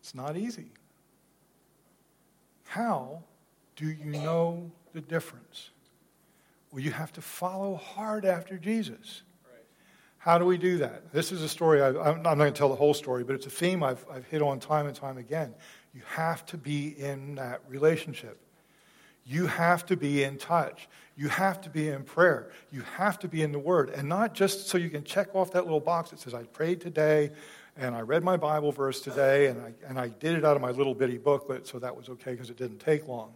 It's 0.00 0.14
not 0.14 0.36
easy. 0.36 0.66
How 2.66 3.22
do 3.76 3.86
you 3.86 4.04
know 4.04 4.70
the 4.92 5.00
difference? 5.00 5.70
Well, 6.70 6.80
you 6.80 6.90
have 6.90 7.12
to 7.12 7.20
follow 7.20 7.76
hard 7.76 8.24
after 8.24 8.56
Jesus. 8.58 9.22
How 10.22 10.38
do 10.38 10.44
we 10.44 10.56
do 10.56 10.78
that? 10.78 11.12
This 11.12 11.32
is 11.32 11.42
a 11.42 11.48
story, 11.48 11.82
I, 11.82 11.88
am 11.88 12.22
not 12.22 12.36
going 12.36 12.52
to 12.52 12.56
tell 12.56 12.68
the 12.68 12.76
whole 12.76 12.94
story, 12.94 13.24
but 13.24 13.34
it's 13.34 13.46
a 13.46 13.50
theme 13.50 13.82
I've, 13.82 14.06
I've 14.08 14.24
hit 14.26 14.40
on 14.40 14.60
time 14.60 14.86
and 14.86 14.94
time 14.94 15.18
again. 15.18 15.52
You 15.92 16.02
have 16.06 16.46
to 16.46 16.56
be 16.56 16.90
in 16.96 17.34
that 17.34 17.60
relationship. 17.66 18.38
You 19.26 19.48
have 19.48 19.84
to 19.86 19.96
be 19.96 20.22
in 20.22 20.38
touch. 20.38 20.88
You 21.16 21.26
have 21.26 21.60
to 21.62 21.70
be 21.70 21.88
in 21.88 22.04
prayer. 22.04 22.52
You 22.70 22.82
have 22.82 23.18
to 23.18 23.28
be 23.28 23.42
in 23.42 23.50
the 23.50 23.58
Word. 23.58 23.90
And 23.90 24.08
not 24.08 24.32
just 24.32 24.68
so 24.68 24.78
you 24.78 24.90
can 24.90 25.02
check 25.02 25.34
off 25.34 25.50
that 25.54 25.64
little 25.64 25.80
box 25.80 26.10
that 26.10 26.20
says, 26.20 26.34
I 26.34 26.44
prayed 26.44 26.80
today, 26.80 27.32
and 27.76 27.96
I 27.96 28.02
read 28.02 28.22
my 28.22 28.36
Bible 28.36 28.70
verse 28.70 29.00
today, 29.00 29.48
and 29.48 29.60
I, 29.60 29.72
and 29.88 29.98
I 29.98 30.06
did 30.06 30.38
it 30.38 30.44
out 30.44 30.54
of 30.54 30.62
my 30.62 30.70
little 30.70 30.94
bitty 30.94 31.18
booklet, 31.18 31.66
so 31.66 31.80
that 31.80 31.96
was 31.96 32.08
okay 32.08 32.30
because 32.30 32.48
it 32.48 32.56
didn't 32.56 32.78
take 32.78 33.08
long. 33.08 33.32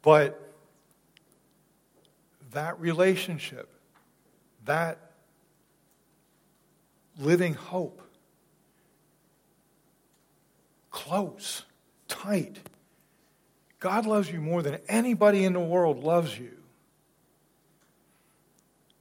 But 0.00 0.54
that 2.52 2.80
relationship, 2.80 3.68
that 4.66 4.98
living 7.18 7.54
hope, 7.54 8.00
close, 10.90 11.62
tight. 12.08 12.58
God 13.80 14.06
loves 14.06 14.30
you 14.30 14.40
more 14.40 14.62
than 14.62 14.78
anybody 14.88 15.44
in 15.44 15.52
the 15.52 15.60
world 15.60 16.02
loves 16.02 16.38
you. 16.38 16.52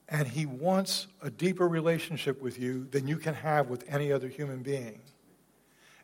And 0.07 0.27
he 0.27 0.45
wants 0.45 1.07
a 1.22 1.29
deeper 1.31 1.67
relationship 1.67 2.41
with 2.41 2.60
you 2.60 2.88
than 2.91 3.07
you 3.07 3.17
can 3.17 3.34
have 3.34 3.69
with 3.69 3.84
any 3.88 4.12
other 4.12 4.27
human 4.27 4.62
being. 4.62 5.01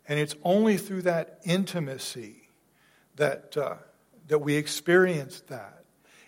And 0.07 0.19
it's 0.19 0.35
only 0.43 0.77
through 0.77 1.03
that 1.03 1.39
intimacy 1.45 2.49
that, 3.17 3.55
uh, 3.55 3.75
that 4.27 4.39
we 4.39 4.55
experience 4.55 5.41
that. 5.47 5.80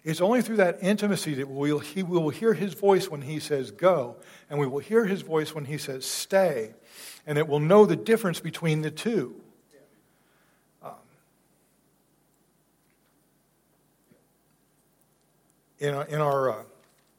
It's 0.04 0.20
only 0.20 0.42
through 0.42 0.58
that 0.58 0.80
intimacy 0.82 1.36
that 1.36 1.48
we'll, 1.48 1.80
he, 1.80 2.04
we 2.04 2.20
will 2.20 2.30
hear 2.30 2.54
his 2.54 2.74
voice 2.74 3.10
when 3.10 3.22
he 3.22 3.40
says 3.40 3.72
go, 3.72 4.18
and 4.50 4.60
we 4.60 4.68
will 4.68 4.80
hear 4.80 5.06
his 5.06 5.22
voice 5.22 5.56
when 5.56 5.66
he 5.66 5.78
says 5.78 6.06
stay, 6.06 6.74
and 7.26 7.38
it 7.38 7.48
will 7.48 7.62
know 7.62 7.86
the 7.86 7.96
difference 7.96 8.42
between 8.42 8.82
the 8.82 8.92
two. 8.92 9.40
Um, 10.84 10.92
in, 15.80 15.96
in 16.10 16.20
our 16.20 16.50
uh, 16.50 16.64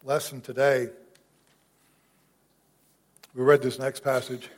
lesson 0.05 0.43
today, 0.43 0.89
we 3.35 3.43
read 3.43 3.63
this 3.63 3.79
next 3.79 4.01
passage. 4.01 4.51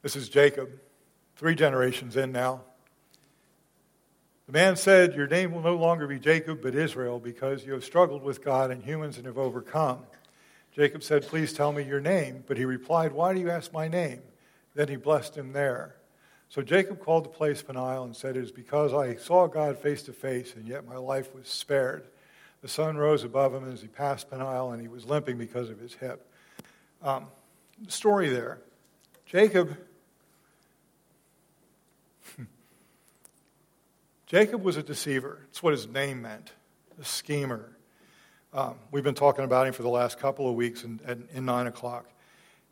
This 0.00 0.16
is 0.16 0.30
Jacob, 0.30 0.70
three 1.36 1.54
generations 1.54 2.16
in 2.16 2.32
now. 2.32 2.62
The 4.48 4.52
man 4.52 4.76
said, 4.76 5.14
Your 5.14 5.26
name 5.26 5.52
will 5.52 5.60
no 5.60 5.76
longer 5.76 6.06
be 6.06 6.18
Jacob, 6.18 6.62
but 6.62 6.74
Israel, 6.74 7.20
because 7.20 7.66
you 7.66 7.74
have 7.74 7.84
struggled 7.84 8.22
with 8.22 8.42
God 8.42 8.70
and 8.70 8.82
humans 8.82 9.18
and 9.18 9.26
have 9.26 9.36
overcome. 9.36 9.98
Jacob 10.74 11.02
said, 11.02 11.26
Please 11.26 11.52
tell 11.52 11.70
me 11.70 11.82
your 11.82 12.00
name. 12.00 12.44
But 12.46 12.56
he 12.56 12.64
replied, 12.64 13.12
Why 13.12 13.34
do 13.34 13.40
you 13.40 13.50
ask 13.50 13.74
my 13.74 13.88
name? 13.88 14.22
Then 14.74 14.88
he 14.88 14.96
blessed 14.96 15.36
him 15.36 15.52
there. 15.52 15.96
So 16.48 16.62
Jacob 16.62 16.98
called 16.98 17.26
the 17.26 17.28
place 17.28 17.60
Peniel 17.60 18.04
and 18.04 18.16
said, 18.16 18.38
It 18.38 18.44
is 18.44 18.50
because 18.50 18.94
I 18.94 19.16
saw 19.16 19.48
God 19.48 19.78
face 19.78 20.02
to 20.04 20.14
face, 20.14 20.54
and 20.56 20.66
yet 20.66 20.86
my 20.86 20.96
life 20.96 21.34
was 21.34 21.46
spared. 21.46 22.06
The 22.62 22.68
sun 22.68 22.96
rose 22.96 23.24
above 23.24 23.52
him 23.52 23.70
as 23.70 23.82
he 23.82 23.86
passed 23.86 24.30
Peniel, 24.30 24.72
and 24.72 24.80
he 24.80 24.88
was 24.88 25.04
limping 25.04 25.36
because 25.36 25.68
of 25.68 25.78
his 25.78 25.92
hip. 25.92 26.26
Um, 27.02 27.26
story 27.88 28.30
there. 28.30 28.60
Jacob. 29.26 29.76
Jacob 34.28 34.62
was 34.62 34.76
a 34.76 34.82
deceiver. 34.82 35.38
That's 35.46 35.62
what 35.62 35.72
his 35.72 35.88
name 35.88 36.20
meant, 36.20 36.52
a 37.00 37.04
schemer. 37.04 37.72
Um, 38.52 38.74
we've 38.90 39.02
been 39.02 39.14
talking 39.14 39.42
about 39.42 39.66
him 39.66 39.72
for 39.72 39.82
the 39.82 39.88
last 39.88 40.18
couple 40.18 40.46
of 40.48 40.54
weeks 40.54 40.84
in, 40.84 41.00
in, 41.08 41.26
in 41.32 41.44
9 41.46 41.66
o'clock. 41.66 42.04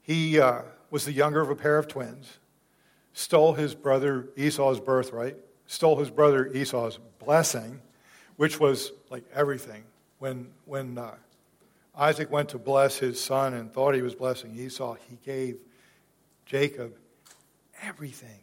He 0.02 0.38
uh, 0.38 0.62
was 0.90 1.06
the 1.06 1.12
younger 1.12 1.40
of 1.40 1.48
a 1.48 1.56
pair 1.56 1.78
of 1.78 1.88
twins, 1.88 2.38
stole 3.14 3.54
his 3.54 3.74
brother 3.74 4.28
Esau's 4.36 4.80
birthright, 4.80 5.36
stole 5.66 5.96
his 5.96 6.10
brother 6.10 6.46
Esau's 6.46 6.98
blessing, 7.24 7.80
which 8.36 8.60
was 8.60 8.92
like 9.08 9.24
everything. 9.34 9.84
When, 10.18 10.48
when 10.66 10.98
uh, 10.98 11.14
Isaac 11.96 12.30
went 12.30 12.50
to 12.50 12.58
bless 12.58 12.98
his 12.98 13.18
son 13.18 13.54
and 13.54 13.72
thought 13.72 13.94
he 13.94 14.02
was 14.02 14.14
blessing 14.14 14.54
Esau, 14.54 14.96
he 15.08 15.16
gave 15.24 15.56
Jacob 16.44 16.94
everything. 17.82 18.40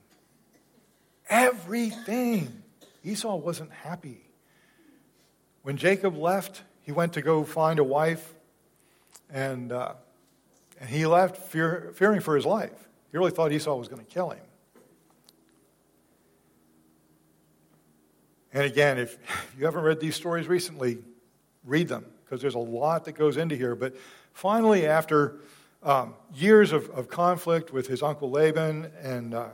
Everything. 1.30 2.63
Esau 3.04 3.36
wasn't 3.36 3.72
happy. 3.72 4.22
When 5.62 5.78
Jacob 5.78 6.18
left, 6.18 6.64
he 6.82 6.92
went 6.92 7.14
to 7.14 7.22
go 7.22 7.44
find 7.44 7.80
a 7.80 7.84
wife, 7.84 8.34
and, 9.32 9.72
uh, 9.72 9.94
and 10.80 10.90
he 10.90 11.06
left 11.06 11.38
fear, 11.38 11.92
fearing 11.96 12.22
for 12.22 12.36
his 12.36 12.46
life. 12.46 12.72
He 13.12 13.18
really 13.18 13.32
thought 13.32 13.52
Esau 13.52 13.76
was 13.76 13.88
going 13.88 14.04
to 14.04 14.12
kill 14.12 14.30
him. 14.30 14.44
And 18.54 18.66
again, 18.66 19.00
if 19.00 19.18
you 19.58 19.66
haven't 19.66 19.84
read 19.84 20.00
these 20.00 20.16
stories 20.16 20.48
recently, 20.48 21.00
read 21.64 21.88
them 21.88 22.06
because 22.24 22.42
there's 22.42 22.56
a 22.56 22.60
lot 22.60 23.06
that 23.06 23.14
goes 23.14 23.38
into 23.38 23.56
here. 23.56 23.76
But 23.76 23.96
finally, 24.34 24.86
after 24.88 25.40
um, 25.82 26.14
years 26.34 26.72
of, 26.72 26.90
of, 26.92 27.10
conflict 27.10 27.74
with 27.74 27.88
his 27.88 28.02
uncle 28.02 28.32
Laban 28.32 28.90
and 29.02 29.34
uh, 29.34 29.48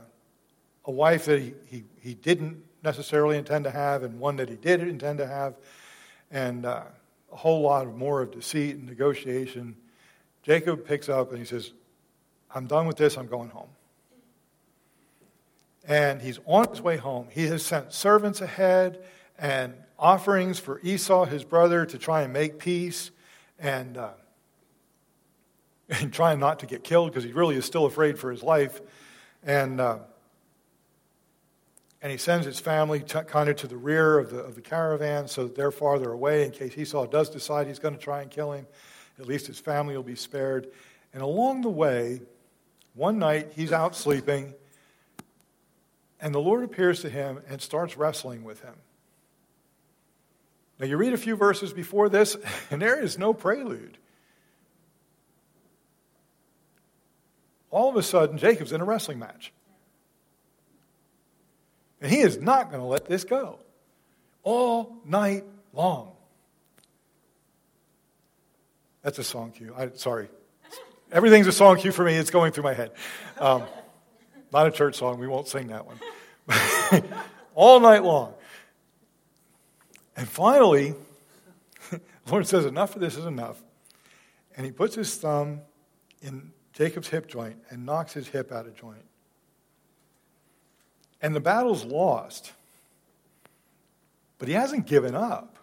a 0.84 0.90
wife 0.90 1.24
that 1.24 1.40
he, 1.40 1.54
he, 1.66 1.84
he, 2.00 2.14
didn't 2.14 2.62
necessarily 2.82 3.36
intend 3.36 3.64
to 3.64 3.70
have 3.70 4.02
and 4.02 4.18
one 4.18 4.36
that 4.36 4.48
he 4.48 4.56
did 4.56 4.80
intend 4.80 5.18
to 5.18 5.26
have, 5.26 5.54
and 6.30 6.64
uh, 6.64 6.82
a 7.32 7.36
whole 7.36 7.62
lot 7.62 7.86
more 7.96 8.22
of 8.22 8.32
deceit 8.32 8.76
and 8.76 8.86
negotiation. 8.86 9.76
Jacob 10.42 10.84
picks 10.84 11.08
up 11.08 11.30
and 11.30 11.38
he 11.38 11.44
says, 11.44 11.72
I'm 12.54 12.66
done 12.66 12.86
with 12.86 12.96
this, 12.96 13.16
I'm 13.16 13.26
going 13.26 13.50
home. 13.50 13.68
And 15.86 16.20
he's 16.20 16.38
on 16.46 16.68
his 16.68 16.80
way 16.80 16.96
home. 16.96 17.28
He 17.30 17.46
has 17.46 17.64
sent 17.64 17.92
servants 17.92 18.40
ahead 18.40 19.02
and 19.38 19.74
offerings 19.98 20.58
for 20.58 20.80
Esau, 20.82 21.24
his 21.24 21.44
brother, 21.44 21.86
to 21.86 21.98
try 21.98 22.22
and 22.22 22.32
make 22.32 22.58
peace 22.58 23.10
and, 23.58 23.96
uh, 23.96 24.10
and 25.88 26.12
trying 26.12 26.38
not 26.38 26.60
to 26.60 26.66
get 26.66 26.84
killed 26.84 27.10
because 27.10 27.24
he 27.24 27.32
really 27.32 27.56
is 27.56 27.64
still 27.64 27.86
afraid 27.86 28.18
for 28.18 28.30
his 28.30 28.42
life. 28.42 28.80
And, 29.42 29.80
uh, 29.80 29.98
and 32.02 32.10
he 32.10 32.18
sends 32.18 32.46
his 32.46 32.58
family 32.58 33.00
t- 33.00 33.20
kind 33.26 33.48
of 33.48 33.56
to 33.56 33.66
the 33.66 33.76
rear 33.76 34.18
of 34.18 34.30
the, 34.30 34.38
of 34.38 34.54
the 34.54 34.60
caravan 34.60 35.28
so 35.28 35.44
that 35.44 35.54
they're 35.54 35.70
farther 35.70 36.12
away 36.12 36.44
in 36.44 36.50
case 36.50 36.76
Esau 36.76 37.06
does 37.06 37.28
decide 37.28 37.66
he's 37.66 37.78
going 37.78 37.94
to 37.94 38.00
try 38.00 38.22
and 38.22 38.30
kill 38.30 38.52
him. 38.52 38.66
At 39.18 39.26
least 39.26 39.46
his 39.46 39.60
family 39.60 39.94
will 39.94 40.02
be 40.02 40.14
spared. 40.14 40.68
And 41.12 41.22
along 41.22 41.60
the 41.62 41.68
way, 41.68 42.22
one 42.94 43.18
night 43.18 43.52
he's 43.54 43.72
out 43.72 43.94
sleeping, 43.94 44.54
and 46.20 46.34
the 46.34 46.40
Lord 46.40 46.64
appears 46.64 47.02
to 47.02 47.10
him 47.10 47.40
and 47.48 47.60
starts 47.60 47.96
wrestling 47.96 48.44
with 48.44 48.62
him. 48.62 48.74
Now, 50.78 50.86
you 50.86 50.96
read 50.96 51.12
a 51.12 51.18
few 51.18 51.36
verses 51.36 51.74
before 51.74 52.08
this, 52.08 52.36
and 52.70 52.80
there 52.80 52.98
is 52.98 53.18
no 53.18 53.34
prelude. 53.34 53.98
All 57.70 57.88
of 57.90 57.96
a 57.96 58.02
sudden, 58.02 58.38
Jacob's 58.38 58.72
in 58.72 58.80
a 58.80 58.84
wrestling 58.84 59.18
match. 59.18 59.52
And 62.00 62.10
he 62.10 62.20
is 62.20 62.38
not 62.38 62.70
going 62.70 62.80
to 62.80 62.86
let 62.86 63.06
this 63.06 63.24
go 63.24 63.58
all 64.42 64.96
night 65.04 65.44
long. 65.72 66.12
That's 69.02 69.18
a 69.18 69.24
song 69.24 69.52
cue. 69.52 69.74
I, 69.76 69.90
sorry. 69.94 70.28
Everything's 71.12 71.46
a 71.46 71.52
song 71.52 71.78
cue 71.78 71.92
for 71.92 72.04
me. 72.04 72.14
It's 72.14 72.30
going 72.30 72.52
through 72.52 72.64
my 72.64 72.74
head. 72.74 72.92
Um, 73.38 73.64
not 74.52 74.66
a 74.66 74.70
church 74.70 74.96
song. 74.96 75.18
We 75.18 75.26
won't 75.26 75.48
sing 75.48 75.68
that 75.68 75.86
one. 75.86 75.98
all 77.54 77.80
night 77.80 78.04
long. 78.04 78.34
And 80.16 80.28
finally, 80.28 80.94
the 81.90 82.00
Lord 82.30 82.46
says, 82.46 82.66
Enough 82.66 82.94
of 82.94 83.00
this 83.00 83.16
is 83.16 83.24
enough. 83.24 83.62
And 84.56 84.66
he 84.66 84.72
puts 84.72 84.94
his 84.94 85.14
thumb 85.16 85.60
in 86.20 86.52
Jacob's 86.72 87.08
hip 87.08 87.26
joint 87.26 87.56
and 87.70 87.86
knocks 87.86 88.12
his 88.12 88.28
hip 88.28 88.52
out 88.52 88.66
of 88.66 88.74
joint. 88.74 89.04
And 91.22 91.34
the 91.34 91.40
battle's 91.40 91.84
lost. 91.84 92.52
But 94.38 94.48
he 94.48 94.54
hasn't 94.54 94.86
given 94.86 95.14
up. 95.14 95.58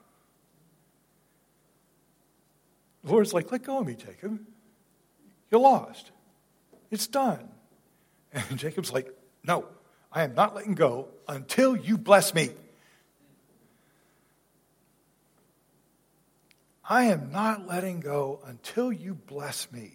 The 3.03 3.11
Lord's 3.11 3.33
like, 3.33 3.51
let 3.51 3.63
go 3.63 3.79
of 3.79 3.87
me, 3.87 3.95
Jacob. 3.95 4.39
You're 5.49 5.61
lost. 5.61 6.11
It's 6.91 7.07
done. 7.07 7.49
And 8.33 8.43
Jacob's 8.57 8.91
like, 8.91 9.09
no, 9.43 9.65
I 10.11 10.23
am 10.23 10.35
not 10.35 10.55
letting 10.55 10.75
go 10.75 11.07
until 11.27 11.75
you 11.75 11.97
bless 11.97 12.33
me. 12.33 12.49
I 16.89 17.05
am 17.05 17.31
not 17.31 17.67
letting 17.67 17.99
go 17.99 18.39
until 18.45 18.93
you 18.93 19.13
bless 19.13 19.71
me. 19.71 19.91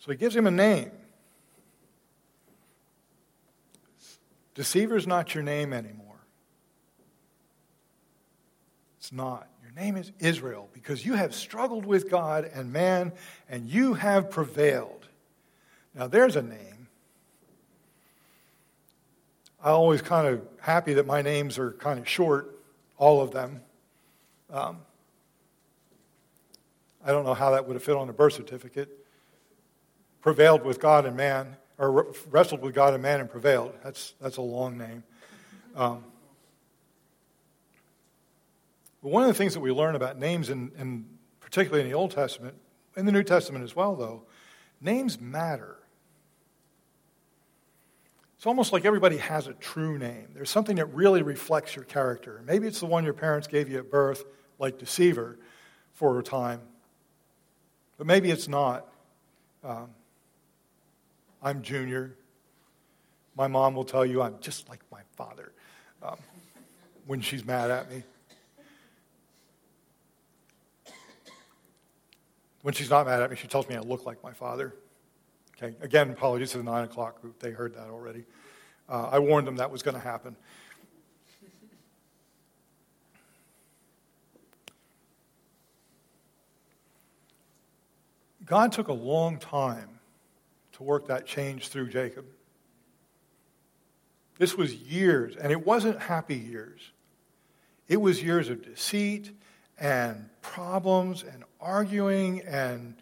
So 0.00 0.12
he 0.12 0.18
gives 0.18 0.36
him 0.36 0.46
a 0.46 0.50
name. 0.50 0.90
Deceiver's 4.54 5.06
not 5.06 5.34
your 5.34 5.42
name 5.42 5.72
anymore. 5.72 6.04
It's 8.98 9.12
not. 9.12 9.48
Your 9.62 9.72
name 9.72 9.96
is 9.96 10.12
Israel 10.20 10.68
because 10.72 11.04
you 11.04 11.14
have 11.14 11.34
struggled 11.34 11.84
with 11.84 12.08
God 12.08 12.50
and 12.54 12.72
man 12.72 13.12
and 13.48 13.68
you 13.68 13.94
have 13.94 14.30
prevailed. 14.30 15.08
Now, 15.94 16.06
there's 16.06 16.36
a 16.36 16.42
name. 16.42 16.88
I'm 19.62 19.72
always 19.72 20.02
kind 20.02 20.26
of 20.26 20.42
happy 20.60 20.94
that 20.94 21.06
my 21.06 21.22
names 21.22 21.58
are 21.58 21.72
kind 21.72 21.98
of 21.98 22.08
short, 22.08 22.58
all 22.96 23.20
of 23.20 23.32
them. 23.32 23.62
Um, 24.50 24.78
I 27.04 27.10
don't 27.12 27.24
know 27.24 27.34
how 27.34 27.50
that 27.50 27.66
would 27.66 27.74
have 27.74 27.82
fit 27.82 27.96
on 27.96 28.08
a 28.08 28.12
birth 28.12 28.34
certificate. 28.34 28.88
Prevailed 30.22 30.64
with 30.64 30.80
God 30.80 31.04
and 31.04 31.16
man 31.16 31.56
or 31.78 32.12
wrestled 32.30 32.62
with 32.62 32.74
God 32.74 32.94
and 32.94 33.02
man 33.02 33.20
and 33.20 33.28
prevailed. 33.28 33.74
That's, 33.82 34.14
that's 34.20 34.36
a 34.36 34.42
long 34.42 34.78
name. 34.78 35.02
Um, 35.74 36.04
but 39.02 39.08
one 39.10 39.22
of 39.22 39.28
the 39.28 39.34
things 39.34 39.54
that 39.54 39.60
we 39.60 39.72
learn 39.72 39.96
about 39.96 40.18
names, 40.18 40.50
in, 40.50 41.06
particularly 41.40 41.82
in 41.82 41.88
the 41.88 41.96
Old 41.96 42.12
Testament, 42.12 42.54
in 42.96 43.06
the 43.06 43.12
New 43.12 43.22
Testament 43.22 43.64
as 43.64 43.74
well, 43.74 43.96
though, 43.96 44.22
names 44.80 45.20
matter. 45.20 45.76
It's 48.36 48.46
almost 48.46 48.72
like 48.72 48.84
everybody 48.84 49.16
has 49.16 49.46
a 49.46 49.54
true 49.54 49.98
name. 49.98 50.28
There's 50.34 50.50
something 50.50 50.76
that 50.76 50.86
really 50.86 51.22
reflects 51.22 51.74
your 51.74 51.84
character. 51.84 52.42
Maybe 52.46 52.66
it's 52.66 52.80
the 52.80 52.86
one 52.86 53.04
your 53.04 53.14
parents 53.14 53.46
gave 53.46 53.68
you 53.68 53.78
at 53.78 53.90
birth, 53.90 54.24
like 54.58 54.78
Deceiver, 54.78 55.38
for 55.92 56.18
a 56.18 56.22
time. 56.22 56.60
But 57.96 58.06
maybe 58.06 58.30
it's 58.30 58.48
not. 58.48 58.86
Um, 59.62 59.90
I'm 61.44 61.60
Junior. 61.60 62.16
My 63.36 63.48
mom 63.48 63.74
will 63.74 63.84
tell 63.84 64.06
you 64.06 64.22
I'm 64.22 64.36
just 64.40 64.66
like 64.70 64.80
my 64.90 65.02
father 65.14 65.52
um, 66.02 66.16
when 67.06 67.20
she's 67.20 67.44
mad 67.44 67.70
at 67.70 67.90
me. 67.90 68.02
When 72.62 72.72
she's 72.72 72.88
not 72.88 73.04
mad 73.04 73.20
at 73.20 73.30
me, 73.30 73.36
she 73.36 73.46
tells 73.46 73.68
me 73.68 73.76
I 73.76 73.80
look 73.80 74.06
like 74.06 74.22
my 74.24 74.32
father. 74.32 74.74
Okay, 75.62 75.76
again, 75.82 76.10
apologies 76.10 76.52
to 76.52 76.58
the 76.58 76.64
9 76.64 76.84
o'clock 76.84 77.20
group. 77.20 77.38
They 77.40 77.50
heard 77.50 77.74
that 77.74 77.88
already. 77.88 78.24
Uh, 78.88 79.10
I 79.12 79.18
warned 79.18 79.46
them 79.46 79.56
that 79.56 79.70
was 79.70 79.82
going 79.82 79.96
to 79.96 80.00
happen. 80.00 80.36
God 88.46 88.72
took 88.72 88.88
a 88.88 88.94
long 88.94 89.38
time 89.38 89.93
to 90.74 90.82
work 90.82 91.08
that 91.08 91.26
change 91.26 91.68
through 91.68 91.88
Jacob. 91.88 92.26
This 94.38 94.56
was 94.56 94.74
years, 94.74 95.36
and 95.36 95.52
it 95.52 95.64
wasn't 95.66 96.00
happy 96.00 96.36
years. 96.36 96.90
It 97.88 98.00
was 98.00 98.22
years 98.22 98.48
of 98.48 98.62
deceit 98.62 99.30
and 99.78 100.28
problems 100.42 101.22
and 101.22 101.44
arguing 101.60 102.40
and 102.42 102.94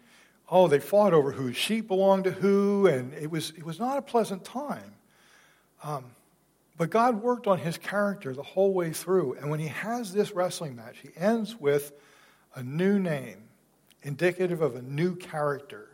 oh, 0.49 0.67
they 0.67 0.79
fought 0.79 1.13
over 1.13 1.31
whose 1.31 1.55
sheep 1.55 1.87
belonged 1.87 2.25
to 2.25 2.31
who, 2.31 2.85
and 2.85 3.13
it 3.13 3.31
was 3.31 3.51
it 3.57 3.65
was 3.65 3.79
not 3.79 3.97
a 3.97 4.01
pleasant 4.01 4.43
time. 4.43 4.93
Um, 5.83 6.05
but 6.77 6.89
God 6.89 7.21
worked 7.21 7.47
on 7.47 7.59
his 7.59 7.77
character 7.77 8.33
the 8.33 8.43
whole 8.43 8.73
way 8.73 8.91
through, 8.93 9.33
and 9.33 9.49
when 9.49 9.59
he 9.59 9.67
has 9.67 10.13
this 10.13 10.31
wrestling 10.31 10.75
match, 10.75 10.97
he 11.01 11.09
ends 11.15 11.59
with 11.59 11.93
a 12.55 12.61
new 12.61 12.99
name, 12.99 13.49
indicative 14.03 14.61
of 14.61 14.75
a 14.75 14.81
new 14.81 15.15
character. 15.15 15.89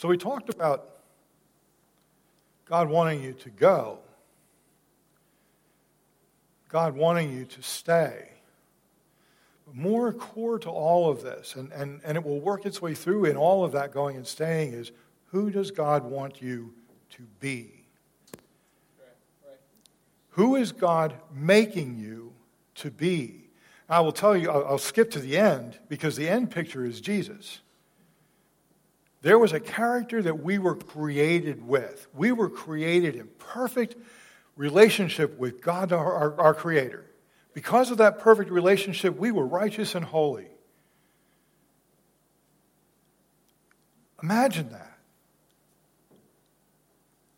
So 0.00 0.08
we 0.08 0.16
talked 0.16 0.48
about 0.48 0.88
God 2.64 2.88
wanting 2.88 3.22
you 3.22 3.34
to 3.34 3.50
go, 3.50 3.98
God 6.70 6.96
wanting 6.96 7.30
you 7.30 7.44
to 7.44 7.62
stay. 7.62 8.30
But 9.66 9.74
more 9.74 10.10
core 10.14 10.58
to 10.60 10.70
all 10.70 11.10
of 11.10 11.20
this, 11.20 11.54
and, 11.54 11.70
and, 11.72 12.00
and 12.02 12.16
it 12.16 12.24
will 12.24 12.40
work 12.40 12.64
its 12.64 12.80
way 12.80 12.94
through 12.94 13.26
in 13.26 13.36
all 13.36 13.62
of 13.62 13.72
that 13.72 13.92
going 13.92 14.16
and 14.16 14.26
staying, 14.26 14.72
is 14.72 14.90
who 15.26 15.50
does 15.50 15.70
God 15.70 16.04
want 16.04 16.40
you 16.40 16.72
to 17.10 17.24
be? 17.38 17.84
Who 20.30 20.56
is 20.56 20.72
God 20.72 21.12
making 21.30 21.98
you 21.98 22.32
to 22.76 22.90
be? 22.90 23.50
I 23.86 24.00
will 24.00 24.12
tell 24.12 24.34
you, 24.34 24.50
I'll, 24.50 24.64
I'll 24.64 24.78
skip 24.78 25.10
to 25.10 25.18
the 25.18 25.36
end 25.36 25.78
because 25.90 26.16
the 26.16 26.26
end 26.26 26.50
picture 26.50 26.86
is 26.86 27.02
Jesus. 27.02 27.60
There 29.22 29.38
was 29.38 29.52
a 29.52 29.60
character 29.60 30.22
that 30.22 30.42
we 30.42 30.58
were 30.58 30.76
created 30.76 31.66
with. 31.66 32.06
We 32.14 32.32
were 32.32 32.48
created 32.48 33.16
in 33.16 33.28
perfect 33.38 33.96
relationship 34.56 35.38
with 35.38 35.60
God, 35.60 35.92
our, 35.92 36.12
our, 36.14 36.40
our, 36.40 36.54
Creator. 36.54 37.04
Because 37.52 37.90
of 37.90 37.98
that 37.98 38.18
perfect 38.18 38.50
relationship, 38.50 39.16
we 39.16 39.30
were 39.30 39.46
righteous 39.46 39.94
and 39.94 40.04
holy. 40.04 40.48
Imagine 44.22 44.70
that. 44.70 44.98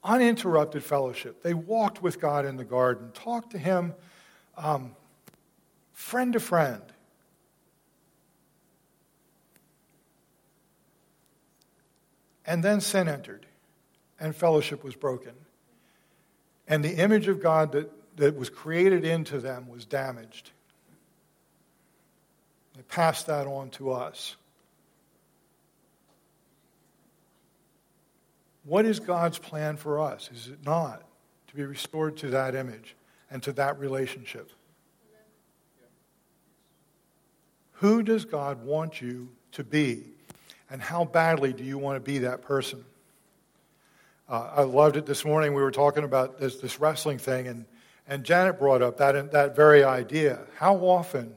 Uninterrupted 0.05 0.83
fellowship. 0.83 1.42
They 1.42 1.55
walked 1.55 2.03
with 2.03 2.21
God 2.21 2.45
in 2.45 2.57
the 2.57 2.64
garden, 2.64 3.11
talked 3.12 3.53
to 3.53 3.59
Him 3.59 3.95
um, 4.57 4.95
friend 5.92 6.33
to 6.33 6.40
friend. 6.40 6.83
And 12.47 12.63
then 12.63 12.81
sin 12.81 13.09
entered, 13.09 13.47
and 14.19 14.35
fellowship 14.35 14.83
was 14.83 14.97
broken. 14.97 15.33
And 16.67 16.85
the 16.85 16.95
image 16.95 17.29
of 17.29 17.43
God 17.43 17.73
that, 17.73 17.91
that 18.17 18.37
was 18.37 18.51
created 18.51 19.05
into 19.05 19.39
them 19.39 19.69
was 19.69 19.85
damaged. 19.85 20.51
They 22.77 22.83
passed 22.83 23.27
that 23.27 23.47
on 23.47 23.71
to 23.71 23.93
us. 23.93 24.37
What 28.65 28.85
is 28.85 29.01
God's 29.01 29.39
plan 29.39 29.77
for 29.77 30.01
us? 30.01 30.31
Is 30.33 30.49
it 30.49 30.65
not 30.65 31.03
to 31.49 31.57
be 31.57 31.65
restored 31.65 32.17
to 32.19 32.31
that 32.31 32.55
image 32.55 32.95
and 33.31 33.43
to 33.43 33.53
that 33.53 33.79
relationship? 33.79 34.51
Who 37.73 38.03
does 38.03 38.25
God 38.25 38.65
want 38.65 39.03
you 39.03 39.31
to 39.53 39.65
be? 39.65 40.05
And 40.73 40.81
how 40.81 41.05
badly 41.05 41.53
do 41.53 41.63
you 41.63 41.77
want 41.77 41.97
to 41.97 42.01
be 42.01 42.21
that 42.21 42.41
person? 42.41 42.83
Uh, 44.27 44.51
I 44.57 44.63
loved 44.63 44.97
it 44.97 45.05
this 45.05 45.23
morning. 45.23 45.53
We 45.53 45.61
were 45.61 45.71
talking 45.71 46.03
about 46.03 46.41
this, 46.41 46.57
this 46.57 46.81
wrestling 46.81 47.19
thing, 47.19 47.47
and, 47.47 47.67
and 48.09 48.25
Janet 48.25 48.59
brought 48.59 48.81
up 48.81 48.97
that, 48.97 49.33
that 49.33 49.55
very 49.55 49.85
idea. 49.85 50.41
How 50.57 50.77
often 50.77 51.37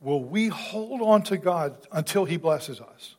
will 0.00 0.22
we 0.22 0.46
hold 0.46 1.02
on 1.02 1.22
to 1.24 1.36
God 1.36 1.76
until 1.90 2.24
He 2.24 2.36
blesses 2.36 2.80
us? 2.80 3.16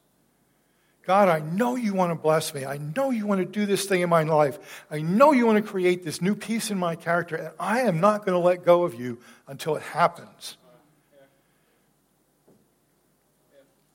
God, 1.05 1.27
I 1.27 1.39
know 1.39 1.75
you 1.75 1.93
want 1.93 2.11
to 2.11 2.15
bless 2.15 2.53
me. 2.53 2.63
I 2.63 2.77
know 2.77 3.09
you 3.09 3.27
want 3.27 3.41
to 3.41 3.45
do 3.45 3.65
this 3.65 3.85
thing 3.85 3.99
in 3.99 4.09
my 4.09 4.23
life. 4.23 4.85
I 4.89 5.01
know 5.01 5.33
you 5.33 5.45
want 5.45 5.61
to 5.63 5.69
create 5.69 6.05
this 6.05 6.21
new 6.21 6.35
piece 6.35 6.71
in 6.71 6.77
my 6.77 6.95
character, 6.95 7.35
and 7.35 7.51
I 7.59 7.81
am 7.81 7.99
not 7.99 8.25
going 8.25 8.39
to 8.39 8.45
let 8.45 8.63
go 8.63 8.83
of 8.83 8.95
you 8.95 9.19
until 9.47 9.75
it 9.75 9.81
happens. 9.81 10.55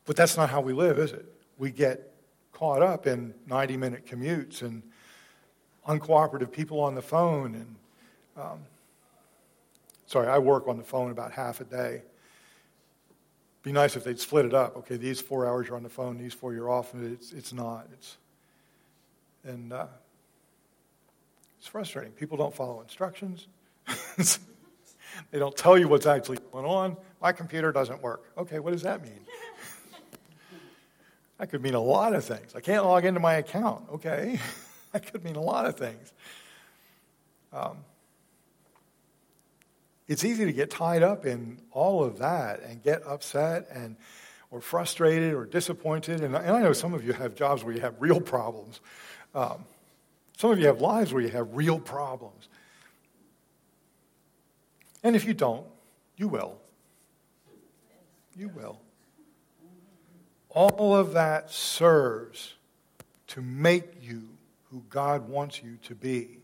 But 0.05 0.17
that's 0.17 0.37
not 0.37 0.51
how 0.51 0.61
we 0.61 0.75
live, 0.75 0.99
is 0.99 1.13
it? 1.13 1.32
We 1.63 1.71
get 1.71 2.13
caught 2.51 2.83
up 2.83 3.07
in 3.07 3.35
90 3.47 3.77
minute 3.77 4.05
commutes 4.05 4.63
and 4.63 4.83
uncooperative 5.87 6.51
people 6.51 6.81
on 6.81 6.97
the 6.97 7.03
phone. 7.03 7.55
And 7.55 7.77
um, 8.37 8.59
sorry, 10.07 10.27
I 10.27 10.39
work 10.39 10.67
on 10.67 10.77
the 10.77 10.83
phone 10.83 11.13
about 11.13 11.31
half 11.31 11.61
a 11.61 11.65
day 11.65 12.03
be 13.63 13.71
nice 13.71 13.95
if 13.95 14.03
they'd 14.03 14.19
split 14.19 14.45
it 14.45 14.55
up. 14.55 14.77
Okay, 14.79 14.97
these 14.97 15.21
four 15.21 15.47
hours 15.47 15.69
you're 15.69 15.77
on 15.77 15.85
the 15.85 15.89
phone, 15.89 16.19
these 16.19 16.35
four 16.35 16.53
you're 16.53 16.69
off. 16.69 16.95
It's, 16.95 17.33
it's 17.33 17.53
not. 17.53 17.87
It's, 17.93 18.17
and 19.45 19.73
uh, 19.73 19.87
it's 21.59 21.69
frustrating. 21.69 22.13
People 22.13 22.37
don't 22.37 22.55
follow 22.55 22.81
instructions. 22.81 23.47
they 24.17 25.39
don't 25.39 25.57
tell 25.57 25.79
you 25.79 25.87
what's 25.87 26.07
actually 26.07 26.39
going 26.51 26.67
on. 26.67 26.97
My 27.21 27.31
computer 27.31 27.71
doesn't 27.71 28.03
work. 28.03 28.33
Okay, 28.37 28.59
what 28.59 28.73
does 28.73 28.83
that 28.83 29.01
mean? 29.03 29.21
That 31.43 31.51
could 31.51 31.61
mean 31.61 31.75
a 31.75 31.81
lot 31.81 32.15
of 32.15 32.25
things. 32.25 32.55
I 32.55 32.61
can't 32.61 32.85
log 32.85 33.05
into 33.05 33.19
my 33.19 33.35
account. 33.35 33.83
Okay, 33.95 34.39
that 34.93 35.11
could 35.11 35.25
mean 35.25 35.35
a 35.35 35.41
lot 35.41 35.67
of 35.67 35.75
things. 35.75 36.13
Um, 37.53 37.79
it's 40.07 40.25
easy 40.25 40.45
to 40.45 40.53
get 40.53 40.71
tied 40.71 41.03
up 41.03 41.27
in 41.27 41.59
all 41.73 42.05
of 42.05 42.19
that 42.19 42.63
and 42.63 42.81
get 42.81 43.05
upset 43.05 43.67
and 43.73 43.97
or 44.53 44.61
frustrated 44.61 45.35
or 45.35 45.45
disappointed. 45.45 46.21
And, 46.21 46.37
and 46.37 46.49
I 46.49 46.63
know 46.63 46.73
some 46.73 46.95
of 46.95 47.05
you 47.05 47.13
have 47.13 47.35
jobs 47.35 47.65
where 47.65 47.75
you 47.75 47.81
have 47.81 47.97
real 47.99 48.21
problems. 48.21 48.79
Um, 49.35 49.65
some 50.37 50.53
of 50.53 50.61
you 50.61 50.67
have 50.67 50.81
lives 50.81 51.13
where 51.13 51.25
you 51.25 51.31
have 51.31 51.57
real 51.57 51.81
problems. 51.81 52.49
And 55.03 55.17
if 55.17 55.25
you 55.25 55.35
don't, 55.35 55.67
you 56.17 56.29
will. 56.29 56.57
You 58.37 58.49
will. 58.49 58.79
All 60.55 60.95
of 60.95 61.15
that 61.15 61.51
serves 61.51 62.55
to 63.29 63.41
make 63.41 64.03
you 64.03 64.29
who 64.71 64.83
God 64.91 65.29
wants 65.29 65.63
you 65.63 65.79
to 65.85 65.95
be. 65.95 66.39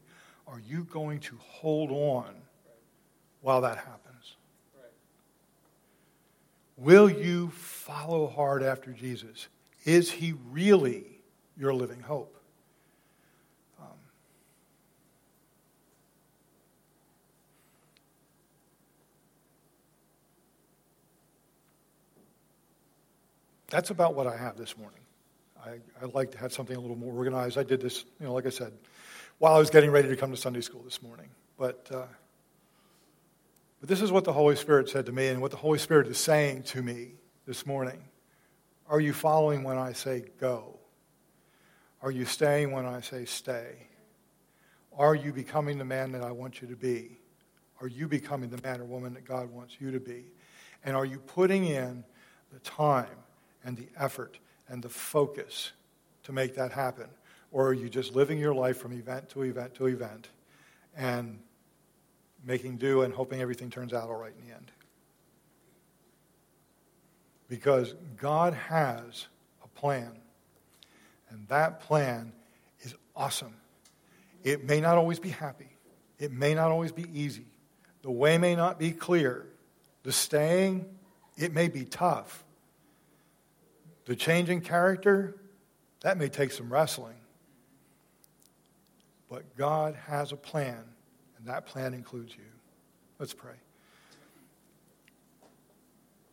Are 0.46 0.60
you 0.66 0.84
going 0.84 1.20
to 1.20 1.36
hold 1.38 1.90
on 1.90 2.34
while 3.42 3.60
that 3.60 3.76
happens? 3.76 4.36
Will 6.78 7.10
you 7.10 7.50
follow 7.50 8.28
hard 8.28 8.62
after 8.62 8.92
Jesus? 8.92 9.48
Is 9.84 10.10
he 10.10 10.34
really 10.50 11.04
your 11.58 11.74
living 11.74 12.00
hope? 12.00 12.37
That's 23.68 23.90
about 23.90 24.14
what 24.14 24.26
I 24.26 24.36
have 24.36 24.56
this 24.56 24.76
morning. 24.76 25.00
I, 25.64 26.06
like 26.14 26.30
to 26.32 26.38
have 26.38 26.52
something 26.52 26.76
a 26.76 26.80
little 26.80 26.96
more 26.96 27.12
organized. 27.12 27.58
I 27.58 27.62
did 27.62 27.80
this, 27.80 28.04
you 28.18 28.26
know, 28.26 28.32
like 28.32 28.46
I 28.46 28.50
said, 28.50 28.72
while 29.38 29.54
I 29.54 29.58
was 29.58 29.70
getting 29.70 29.90
ready 29.90 30.08
to 30.08 30.16
come 30.16 30.30
to 30.30 30.36
Sunday 30.36 30.60
school 30.60 30.82
this 30.82 31.02
morning. 31.02 31.28
But 31.58 31.86
uh, 31.92 32.06
but 33.80 33.88
this 33.88 34.00
is 34.00 34.10
what 34.10 34.24
the 34.24 34.32
Holy 34.32 34.56
Spirit 34.56 34.88
said 34.88 35.06
to 35.06 35.12
me, 35.12 35.28
and 35.28 35.40
what 35.40 35.50
the 35.50 35.56
Holy 35.56 35.78
Spirit 35.78 36.06
is 36.08 36.18
saying 36.18 36.64
to 36.64 36.82
me 36.82 37.12
this 37.46 37.66
morning. 37.66 38.02
Are 38.88 39.00
you 39.00 39.12
following 39.12 39.62
when 39.62 39.76
I 39.76 39.92
say 39.92 40.24
go? 40.40 40.78
Are 42.00 42.10
you 42.10 42.24
staying 42.24 42.70
when 42.70 42.86
I 42.86 43.00
say 43.00 43.24
stay? 43.24 43.74
Are 44.96 45.14
you 45.14 45.32
becoming 45.32 45.78
the 45.78 45.84
man 45.84 46.12
that 46.12 46.22
I 46.22 46.32
want 46.32 46.62
you 46.62 46.68
to 46.68 46.76
be? 46.76 47.18
Are 47.80 47.86
you 47.86 48.08
becoming 48.08 48.50
the 48.50 48.60
man 48.62 48.80
or 48.80 48.84
woman 48.84 49.14
that 49.14 49.24
God 49.24 49.50
wants 49.50 49.76
you 49.78 49.92
to 49.92 50.00
be? 50.00 50.24
And 50.84 50.96
are 50.96 51.04
you 51.04 51.18
putting 51.18 51.64
in 51.64 52.02
the 52.52 52.58
time 52.60 53.06
and 53.64 53.76
the 53.76 53.88
effort 53.98 54.38
and 54.68 54.82
the 54.82 54.88
focus 54.88 55.72
to 56.24 56.32
make 56.32 56.54
that 56.56 56.72
happen? 56.72 57.08
Or 57.50 57.68
are 57.68 57.74
you 57.74 57.88
just 57.88 58.14
living 58.14 58.38
your 58.38 58.54
life 58.54 58.78
from 58.78 58.92
event 58.92 59.30
to 59.30 59.42
event 59.42 59.74
to 59.74 59.86
event 59.86 60.28
and 60.96 61.38
making 62.44 62.76
do 62.76 63.02
and 63.02 63.12
hoping 63.12 63.40
everything 63.40 63.70
turns 63.70 63.92
out 63.92 64.08
all 64.08 64.16
right 64.16 64.32
in 64.40 64.48
the 64.48 64.54
end. 64.54 64.70
Because 67.48 67.94
God 68.16 68.54
has 68.54 69.26
a 69.64 69.68
plan, 69.68 70.12
and 71.30 71.46
that 71.48 71.80
plan 71.80 72.32
is 72.80 72.94
awesome. 73.16 73.54
It 74.44 74.64
may 74.64 74.80
not 74.80 74.98
always 74.98 75.18
be 75.18 75.30
happy, 75.30 75.68
it 76.18 76.32
may 76.32 76.54
not 76.54 76.70
always 76.70 76.92
be 76.92 77.06
easy, 77.12 77.46
the 78.02 78.10
way 78.10 78.38
may 78.38 78.54
not 78.54 78.78
be 78.78 78.92
clear, 78.92 79.46
the 80.02 80.12
staying, 80.12 80.84
it 81.36 81.52
may 81.52 81.68
be 81.68 81.84
tough. 81.84 82.44
The 84.08 84.16
change 84.16 84.48
in 84.48 84.62
character, 84.62 85.36
that 86.00 86.16
may 86.16 86.30
take 86.30 86.50
some 86.50 86.72
wrestling. 86.72 87.18
But 89.28 89.54
God 89.54 89.94
has 90.06 90.32
a 90.32 90.36
plan 90.36 90.82
and 91.36 91.46
that 91.46 91.66
plan 91.66 91.92
includes 91.92 92.34
you. 92.34 92.42
Let's 93.18 93.34
pray. 93.34 93.52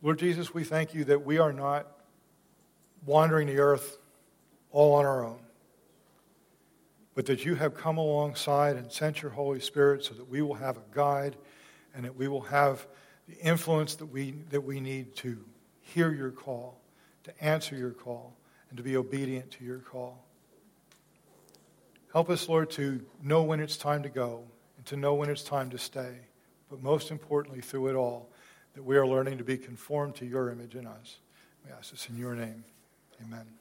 Lord 0.00 0.18
Jesus, 0.18 0.54
we 0.54 0.64
thank 0.64 0.94
you 0.94 1.04
that 1.04 1.26
we 1.26 1.36
are 1.36 1.52
not 1.52 1.86
wandering 3.04 3.46
the 3.46 3.58
earth 3.58 3.98
all 4.72 4.94
on 4.94 5.04
our 5.04 5.22
own, 5.22 5.40
but 7.14 7.26
that 7.26 7.44
you 7.44 7.56
have 7.56 7.74
come 7.74 7.98
alongside 7.98 8.76
and 8.76 8.90
sent 8.90 9.20
your 9.20 9.32
Holy 9.32 9.60
Spirit 9.60 10.02
so 10.02 10.14
that 10.14 10.30
we 10.30 10.40
will 10.40 10.54
have 10.54 10.78
a 10.78 10.82
guide 10.94 11.36
and 11.94 12.06
that 12.06 12.16
we 12.16 12.26
will 12.26 12.40
have 12.40 12.86
the 13.28 13.36
influence 13.36 13.96
that 13.96 14.06
we, 14.06 14.30
that 14.48 14.62
we 14.62 14.80
need 14.80 15.14
to 15.16 15.44
hear 15.82 16.10
your 16.10 16.30
call, 16.30 16.80
to 17.26 17.44
answer 17.44 17.76
your 17.76 17.90
call, 17.90 18.34
and 18.70 18.76
to 18.76 18.82
be 18.82 18.96
obedient 18.96 19.50
to 19.50 19.64
your 19.64 19.78
call. 19.78 20.24
Help 22.12 22.30
us, 22.30 22.48
Lord, 22.48 22.70
to 22.70 23.04
know 23.22 23.42
when 23.42 23.60
it's 23.60 23.76
time 23.76 24.02
to 24.04 24.08
go 24.08 24.44
and 24.76 24.86
to 24.86 24.96
know 24.96 25.14
when 25.14 25.28
it's 25.28 25.42
time 25.42 25.70
to 25.70 25.78
stay. 25.78 26.14
But 26.70 26.82
most 26.82 27.10
importantly, 27.10 27.60
through 27.60 27.88
it 27.88 27.94
all, 27.94 28.30
that 28.74 28.82
we 28.82 28.96
are 28.96 29.06
learning 29.06 29.38
to 29.38 29.44
be 29.44 29.56
conformed 29.56 30.14
to 30.16 30.26
your 30.26 30.50
image 30.50 30.76
in 30.76 30.86
us. 30.86 31.18
We 31.64 31.72
ask 31.72 31.90
this 31.90 32.08
in 32.08 32.16
your 32.16 32.34
name. 32.34 32.64
Amen. 33.22 33.55